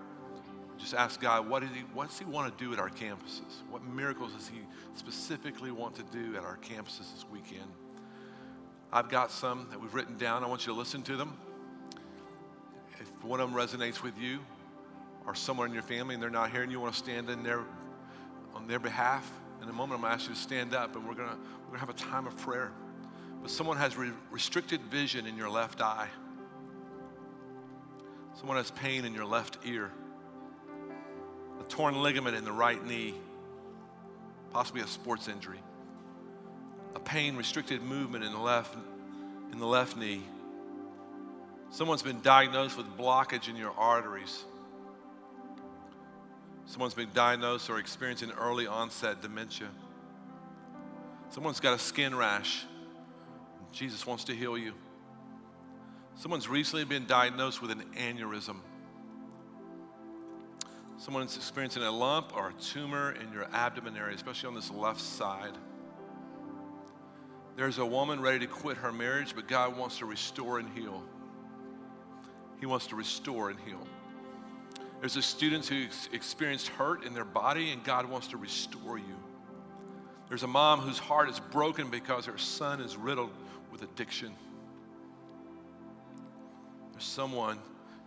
Just 0.79 0.95
ask 0.95 1.21
God, 1.21 1.49
what, 1.49 1.65
he, 1.65 1.69
what 1.95 2.11
does 2.11 2.19
He 2.21 2.25
want 2.27 2.57
to 2.57 2.65
do 2.65 2.73
at 2.73 2.79
our 2.79 2.91
campuses? 2.91 3.65
What 3.71 3.83
miracles 3.83 4.35
does 4.35 4.47
He 4.47 4.61
specifically 4.95 5.73
want 5.73 5.97
to 5.97 6.05
do 6.17 6.37
at 6.37 6.45
our 6.45 6.59
campuses 6.59 7.13
this 7.13 7.25
weekend? 7.33 7.73
I've 8.93 9.09
got 9.09 9.33
some 9.33 9.67
that 9.73 9.81
we've 9.81 9.95
written 9.95 10.17
down. 10.17 10.45
I 10.45 10.47
want 10.47 10.65
you 10.65 10.73
to 10.73 10.79
listen 10.79 11.03
to 11.03 11.17
them. 11.17 11.37
If 13.01 13.25
one 13.25 13.41
of 13.41 13.51
them 13.51 13.59
resonates 13.59 14.01
with 14.01 14.17
you, 14.17 14.39
or 15.27 15.35
someone 15.35 15.69
in 15.69 15.75
your 15.75 15.83
family 15.83 16.15
and 16.15 16.23
they're 16.23 16.31
not 16.31 16.51
here 16.51 16.63
and 16.63 16.71
you 16.71 16.81
want 16.81 16.95
to 16.95 16.99
stand 16.99 17.31
in 17.31 17.43
their 17.43 17.65
on 18.55 18.69
their 18.69 18.79
behalf, 18.79 19.31
in 19.63 19.69
a 19.69 19.73
moment 19.73 19.99
I'm 19.99 20.03
going 20.03 20.11
to 20.11 20.15
ask 20.15 20.29
you 20.29 20.35
to 20.35 20.41
stand 20.41 20.75
up 20.75 20.95
and 20.95 21.07
we're 21.07 21.15
going 21.15 21.29
to, 21.29 21.35
we're 21.35 21.77
going 21.77 21.81
to 21.81 21.87
have 21.87 21.91
a 21.91 21.93
time 21.95 22.27
of 22.27 22.37
prayer. 22.37 22.71
But 23.43 23.51
someone 23.51 23.77
has 23.77 23.97
re- 23.97 24.13
restricted 24.31 24.81
vision 24.83 25.27
in 25.27 25.37
your 25.37 25.51
left 25.51 25.81
eye. 25.81 26.09
Someone 28.37 28.57
has 28.57 28.71
pain 28.71 29.05
in 29.05 29.15
your 29.15 29.27
left 29.27 29.59
ear. 29.65 29.91
A 31.61 31.65
torn 31.65 32.01
ligament 32.01 32.37
in 32.37 32.45
the 32.45 32.53
right 32.53 32.85
knee. 32.85 33.15
Possibly 34.53 34.83
a 34.83 34.87
sports 34.87 35.29
injury. 35.29 35.61
A 36.95 37.01
pain 37.01 37.37
restricted 37.37 37.83
movement 37.83 38.25
in 38.25 38.33
the 38.33 38.39
left 38.39 38.77
in 39.53 39.61
the 39.61 39.67
left 39.67 39.97
knee. 39.97 40.23
Someone's 41.71 42.03
been 42.03 42.21
diagnosed 42.23 42.77
with 42.77 42.87
blockage 42.97 43.49
in 43.49 43.57
your 43.57 43.73
arteries. 43.73 44.45
Someone's 46.67 46.95
been 46.95 47.11
diagnosed 47.15 47.69
or 47.69 47.79
experiencing 47.79 48.31
early 48.33 48.67
onset 48.67 49.21
dementia. 49.21 49.69
Someone's 51.31 51.61
got 51.61 51.75
a 51.75 51.79
skin 51.79 52.15
rash. 52.15 52.65
Jesus 53.73 54.07
wants 54.07 54.25
to 54.25 54.35
heal 54.35 54.57
you. 54.57 54.73
Someone's 56.17 56.49
recently 56.49 56.85
been 56.85 57.07
diagnosed 57.07 57.61
with 57.61 57.71
an 57.71 57.83
aneurysm. 57.97 58.57
Someone's 60.97 61.37
experiencing 61.37 61.83
a 61.83 61.91
lump 61.91 62.37
or 62.37 62.51
a 62.51 62.53
tumor 62.55 63.13
in 63.13 63.33
your 63.33 63.47
abdomen 63.53 63.97
area, 63.97 64.15
especially 64.15 64.49
on 64.49 64.55
this 64.55 64.71
left 64.71 65.01
side. 65.01 65.53
There's 67.57 67.79
a 67.79 67.87
woman 67.87 68.21
ready 68.21 68.41
to 68.41 68.47
quit 68.47 68.77
her 68.79 68.93
marriage, 68.93 69.35
but 69.35 69.49
God 69.49 69.77
wants 69.77 69.99
to 69.99 70.07
restore 70.07 70.59
and 70.59 70.69
heal. 70.77 71.03
He 72.61 72.67
wants 72.67 72.87
to 72.89 72.97
restore 72.97 73.51
and 73.51 73.59
heal. 73.61 73.87
There's 75.05 75.19
a 75.19 75.23
students 75.23 75.69
who 75.69 75.85
experienced 76.15 76.69
hurt 76.69 77.05
in 77.05 77.13
their 77.13 77.27
body, 77.27 77.73
and 77.73 77.85
God 77.85 78.09
wants 78.09 78.29
to 78.29 78.39
restore 78.39 78.97
you. 78.97 79.17
There's 80.31 80.45
a 80.45 80.47
mom 80.47 80.81
whose 80.81 80.99
heart 80.99 81.29
is 81.29 81.39
broken 81.39 81.91
because 81.91 82.25
her 82.25 82.39
son 82.39 82.81
is 82.81 82.97
riddled 82.97 83.29
with 83.71 83.83
addiction. 83.83 84.33
There's 86.93 87.05
someone 87.05 87.59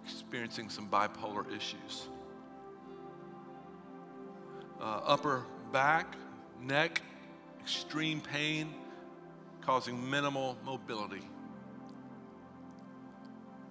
experiencing 0.06 0.72
some 0.72 0.90
bipolar 0.90 1.46
issues. 1.56 2.08
Uh, 4.82 5.02
upper 5.06 5.46
back, 5.72 6.16
neck, 6.64 7.04
extreme 7.62 8.22
pain, 8.22 8.74
causing 9.62 10.10
minimal 10.10 10.58
mobility. 10.66 11.22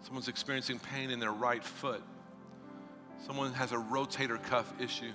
Someone's 0.02 0.28
experiencing 0.28 0.78
pain 0.78 1.10
in 1.10 1.18
their 1.18 1.32
right 1.32 1.64
foot 1.64 2.04
Someone 3.24 3.52
has 3.54 3.72
a 3.72 3.76
rotator 3.76 4.42
cuff 4.42 4.72
issue, 4.80 5.12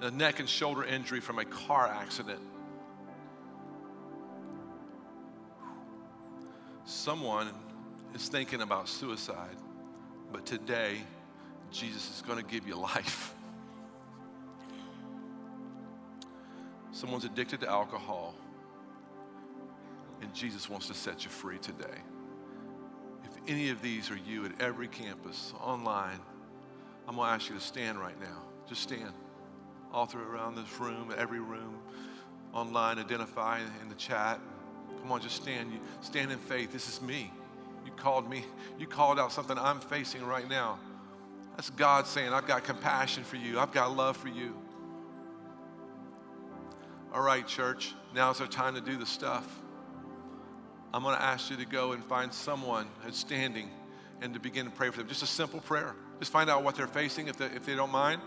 a 0.00 0.10
neck 0.10 0.40
and 0.40 0.48
shoulder 0.48 0.84
injury 0.84 1.20
from 1.20 1.38
a 1.38 1.44
car 1.44 1.86
accident. 1.86 2.40
Someone 6.84 7.48
is 8.14 8.28
thinking 8.28 8.60
about 8.60 8.88
suicide. 8.88 9.56
But 10.32 10.46
today, 10.46 10.98
Jesus 11.72 12.16
is 12.16 12.22
going 12.22 12.38
to 12.38 12.44
give 12.44 12.66
you 12.66 12.76
life. 12.76 13.34
Someone's 16.92 17.24
addicted 17.24 17.60
to 17.60 17.68
alcohol, 17.68 18.34
and 20.20 20.34
Jesus 20.34 20.68
wants 20.68 20.86
to 20.88 20.94
set 20.94 21.24
you 21.24 21.30
free 21.30 21.58
today. 21.58 21.98
Any 23.48 23.70
of 23.70 23.82
these 23.82 24.10
are 24.10 24.16
you 24.16 24.44
at 24.44 24.60
every 24.60 24.88
campus, 24.88 25.52
online, 25.60 26.20
I'm 27.08 27.16
going 27.16 27.28
to 27.28 27.34
ask 27.34 27.48
you 27.48 27.54
to 27.54 27.60
stand 27.60 27.98
right 27.98 28.18
now. 28.20 28.42
Just 28.68 28.82
stand. 28.82 29.12
All 29.92 30.06
through 30.06 30.28
around 30.28 30.54
this 30.54 30.78
room, 30.78 31.12
every 31.16 31.40
room, 31.40 31.78
online, 32.52 32.98
identify 32.98 33.60
in 33.82 33.88
the 33.88 33.94
chat. 33.96 34.38
Come 35.00 35.10
on, 35.10 35.20
just 35.20 35.36
stand. 35.36 35.72
You 35.72 35.80
stand 36.00 36.30
in 36.30 36.38
faith. 36.38 36.72
This 36.72 36.88
is 36.88 37.02
me. 37.02 37.32
You 37.84 37.92
called 37.92 38.28
me. 38.28 38.44
You 38.78 38.86
called 38.86 39.18
out 39.18 39.32
something 39.32 39.58
I'm 39.58 39.80
facing 39.80 40.24
right 40.24 40.48
now. 40.48 40.78
That's 41.56 41.70
God 41.70 42.06
saying, 42.06 42.32
I've 42.32 42.46
got 42.46 42.64
compassion 42.64 43.24
for 43.24 43.36
you. 43.36 43.58
I've 43.58 43.72
got 43.72 43.96
love 43.96 44.16
for 44.16 44.28
you. 44.28 44.54
All 47.12 47.22
right, 47.22 47.46
church, 47.46 47.94
now's 48.14 48.40
our 48.40 48.46
time 48.46 48.74
to 48.76 48.80
do 48.80 48.96
the 48.96 49.06
stuff. 49.06 49.60
I'm 50.92 51.02
going 51.02 51.16
to 51.16 51.22
ask 51.22 51.50
you 51.50 51.56
to 51.56 51.64
go 51.64 51.92
and 51.92 52.04
find 52.04 52.32
someone 52.32 52.86
who's 53.02 53.16
standing 53.16 53.70
and 54.20 54.34
to 54.34 54.40
begin 54.40 54.66
to 54.66 54.70
pray 54.70 54.90
for 54.90 54.98
them. 54.98 55.08
Just 55.08 55.22
a 55.22 55.26
simple 55.26 55.60
prayer. 55.60 55.94
Just 56.18 56.32
find 56.32 56.50
out 56.50 56.64
what 56.64 56.74
they're 56.74 56.86
facing 56.86 57.28
if 57.28 57.36
they, 57.36 57.46
if 57.46 57.64
they 57.64 57.74
don't 57.74 57.92
mind. 57.92 58.20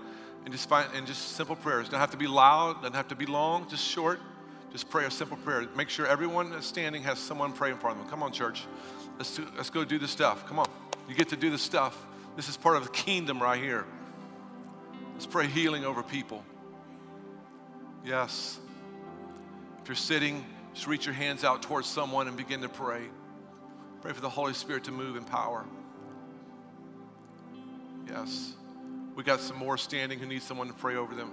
And 0.45 0.54
just 0.54 0.67
find 0.67 0.89
and 0.95 1.06
just 1.06 1.34
simple 1.34 1.56
prayers. 1.56 1.89
Don't 1.89 1.99
have 1.99 2.12
to 2.12 2.17
be 2.17 2.28
loud, 2.28 2.82
doesn't 2.82 2.95
have 2.95 3.08
to 3.10 3.15
be 3.15 3.26
long, 3.26 3.69
just 3.69 3.84
short. 3.86 4.19
Just 4.71 4.89
pray 4.89 5.06
a 5.06 5.12
simple 5.12 5.38
prayer. 5.38 5.67
Make 5.76 5.89
sure 5.89 6.08
everyone 6.08 6.49
that's 6.49 6.65
standing 6.65 7.04
has 7.04 7.19
someone 7.19 7.54
praying 7.54 7.78
for 7.78 7.93
them. 7.93 8.08
Come 8.10 8.23
on, 8.23 8.32
church. 8.32 8.65
Let's, 9.17 9.36
do, 9.36 9.47
let's 9.56 9.69
go 9.69 9.86
do 9.86 9.99
the 9.99 10.08
stuff. 10.08 10.47
Come 10.47 10.58
on. 10.58 10.67
You 11.08 11.15
get 11.15 11.30
to 11.30 11.36
do 11.36 11.52
the 11.52 11.58
stuff. 11.58 11.95
This 12.36 12.49
is 12.49 12.58
part 12.58 12.78
of 12.78 12.84
the 12.84 12.89
kingdom 12.89 13.41
right 13.41 13.62
here. 13.62 13.86
Let's 15.13 15.28
pray 15.28 15.47
healing 15.47 15.86
over 15.86 16.02
people. 16.02 16.43
Yes. 18.04 18.60
If 19.84 19.88
you're 19.88 19.95
sitting, 19.95 20.43
just 20.74 20.88
reach 20.88 21.06
your 21.06 21.16
hands 21.16 21.44
out 21.44 21.62
towards 21.62 21.88
someone 21.88 22.28
and 22.28 22.36
begin 22.36 22.62
to 22.62 22.70
pray. 22.70 23.02
Pray 24.02 24.14
for 24.14 24.22
the 24.22 24.30
Holy 24.30 24.54
Spirit 24.54 24.84
to 24.86 24.92
move 24.92 25.16
in 25.16 25.24
power. 25.24 25.66
Yes. 28.08 28.54
We 29.16 29.24
got 29.24 29.40
some 29.40 29.58
more 29.58 29.78
standing 29.78 30.20
who 30.20 30.26
need 30.26 30.42
someone 30.42 30.68
to 30.68 30.74
pray 30.74 30.96
over 30.96 31.16
them. 31.16 31.32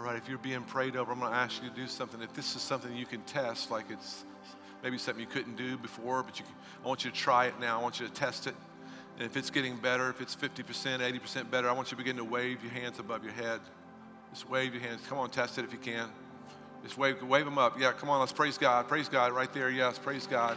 All 0.00 0.06
right, 0.06 0.16
if 0.16 0.30
you're 0.30 0.38
being 0.38 0.62
prayed 0.62 0.96
over, 0.96 1.12
I'm 1.12 1.20
going 1.20 1.30
to 1.30 1.36
ask 1.36 1.62
you 1.62 1.68
to 1.68 1.74
do 1.74 1.86
something. 1.86 2.22
If 2.22 2.32
this 2.32 2.56
is 2.56 2.62
something 2.62 2.96
you 2.96 3.04
can 3.04 3.20
test, 3.24 3.70
like 3.70 3.84
it's 3.90 4.24
maybe 4.82 4.96
something 4.96 5.20
you 5.20 5.28
couldn't 5.28 5.56
do 5.56 5.76
before, 5.76 6.22
but 6.22 6.40
you 6.40 6.46
I 6.82 6.88
want 6.88 7.04
you 7.04 7.10
to 7.10 7.16
try 7.16 7.44
it 7.44 7.60
now. 7.60 7.78
I 7.78 7.82
want 7.82 8.00
you 8.00 8.06
to 8.06 8.12
test 8.14 8.46
it. 8.46 8.54
And 9.18 9.26
if 9.26 9.36
it's 9.36 9.50
getting 9.50 9.76
better, 9.76 10.08
if 10.08 10.22
it's 10.22 10.34
50%, 10.34 11.00
80% 11.00 11.50
better, 11.50 11.68
I 11.68 11.72
want 11.72 11.88
you 11.88 11.98
to 11.98 12.02
begin 12.02 12.16
to 12.16 12.24
wave 12.24 12.62
your 12.62 12.72
hands 12.72 12.98
above 12.98 13.24
your 13.24 13.34
head. 13.34 13.60
Just 14.32 14.48
wave 14.48 14.72
your 14.72 14.82
hands. 14.82 15.02
Come 15.06 15.18
on, 15.18 15.28
test 15.28 15.58
it 15.58 15.66
if 15.66 15.72
you 15.72 15.78
can. 15.78 16.08
Just 16.82 16.96
wave, 16.96 17.22
wave 17.22 17.44
them 17.44 17.58
up. 17.58 17.78
Yeah, 17.78 17.92
come 17.92 18.08
on, 18.08 18.20
let's 18.20 18.32
praise 18.32 18.56
God. 18.56 18.88
Praise 18.88 19.10
God 19.10 19.32
right 19.32 19.52
there. 19.52 19.68
Yes, 19.68 19.98
praise 19.98 20.26
God. 20.26 20.56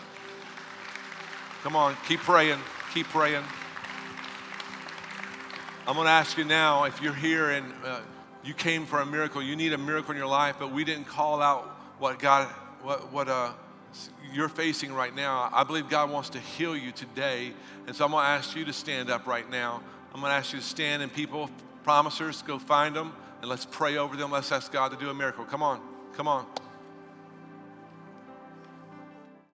Come 1.63 1.75
on, 1.75 1.97
keep 2.07 2.21
praying. 2.21 2.59
Keep 2.93 3.07
praying. 3.07 3.43
I'm 5.85 5.95
going 5.95 6.05
to 6.05 6.11
ask 6.11 6.37
you 6.37 6.45
now 6.45 6.85
if 6.85 7.01
you're 7.01 7.13
here 7.13 7.49
and 7.49 7.73
uh, 7.83 7.99
you 8.43 8.53
came 8.53 8.85
for 8.85 8.99
a 8.99 9.05
miracle. 9.05 9.41
You 9.41 9.55
need 9.55 9.73
a 9.73 9.77
miracle 9.77 10.11
in 10.11 10.17
your 10.17 10.27
life, 10.27 10.57
but 10.59 10.71
we 10.71 10.83
didn't 10.83 11.05
call 11.05 11.41
out 11.41 11.63
what 11.99 12.19
God, 12.19 12.47
what, 12.81 13.11
what 13.11 13.27
uh, 13.29 13.51
you're 14.33 14.49
facing 14.49 14.93
right 14.93 15.15
now. 15.15 15.49
I 15.53 15.63
believe 15.63 15.89
God 15.89 16.09
wants 16.09 16.29
to 16.31 16.39
heal 16.39 16.75
you 16.75 16.91
today. 16.91 17.53
And 17.87 17.95
so 17.95 18.05
I'm 18.05 18.11
going 18.11 18.23
to 18.23 18.29
ask 18.29 18.55
you 18.55 18.65
to 18.65 18.73
stand 18.73 19.09
up 19.09 19.27
right 19.27 19.49
now. 19.49 19.81
I'm 20.13 20.19
going 20.19 20.31
to 20.31 20.35
ask 20.35 20.53
you 20.53 20.59
to 20.59 20.65
stand 20.65 21.01
and 21.01 21.13
people, 21.13 21.49
promisers, 21.83 22.41
go 22.41 22.59
find 22.59 22.95
them 22.95 23.13
and 23.41 23.49
let's 23.49 23.65
pray 23.65 23.97
over 23.97 24.15
them. 24.15 24.31
Let's 24.31 24.51
ask 24.51 24.71
God 24.71 24.91
to 24.91 24.97
do 24.97 25.09
a 25.09 25.13
miracle. 25.13 25.45
Come 25.45 25.63
on, 25.63 25.81
come 26.13 26.27
on. 26.27 26.45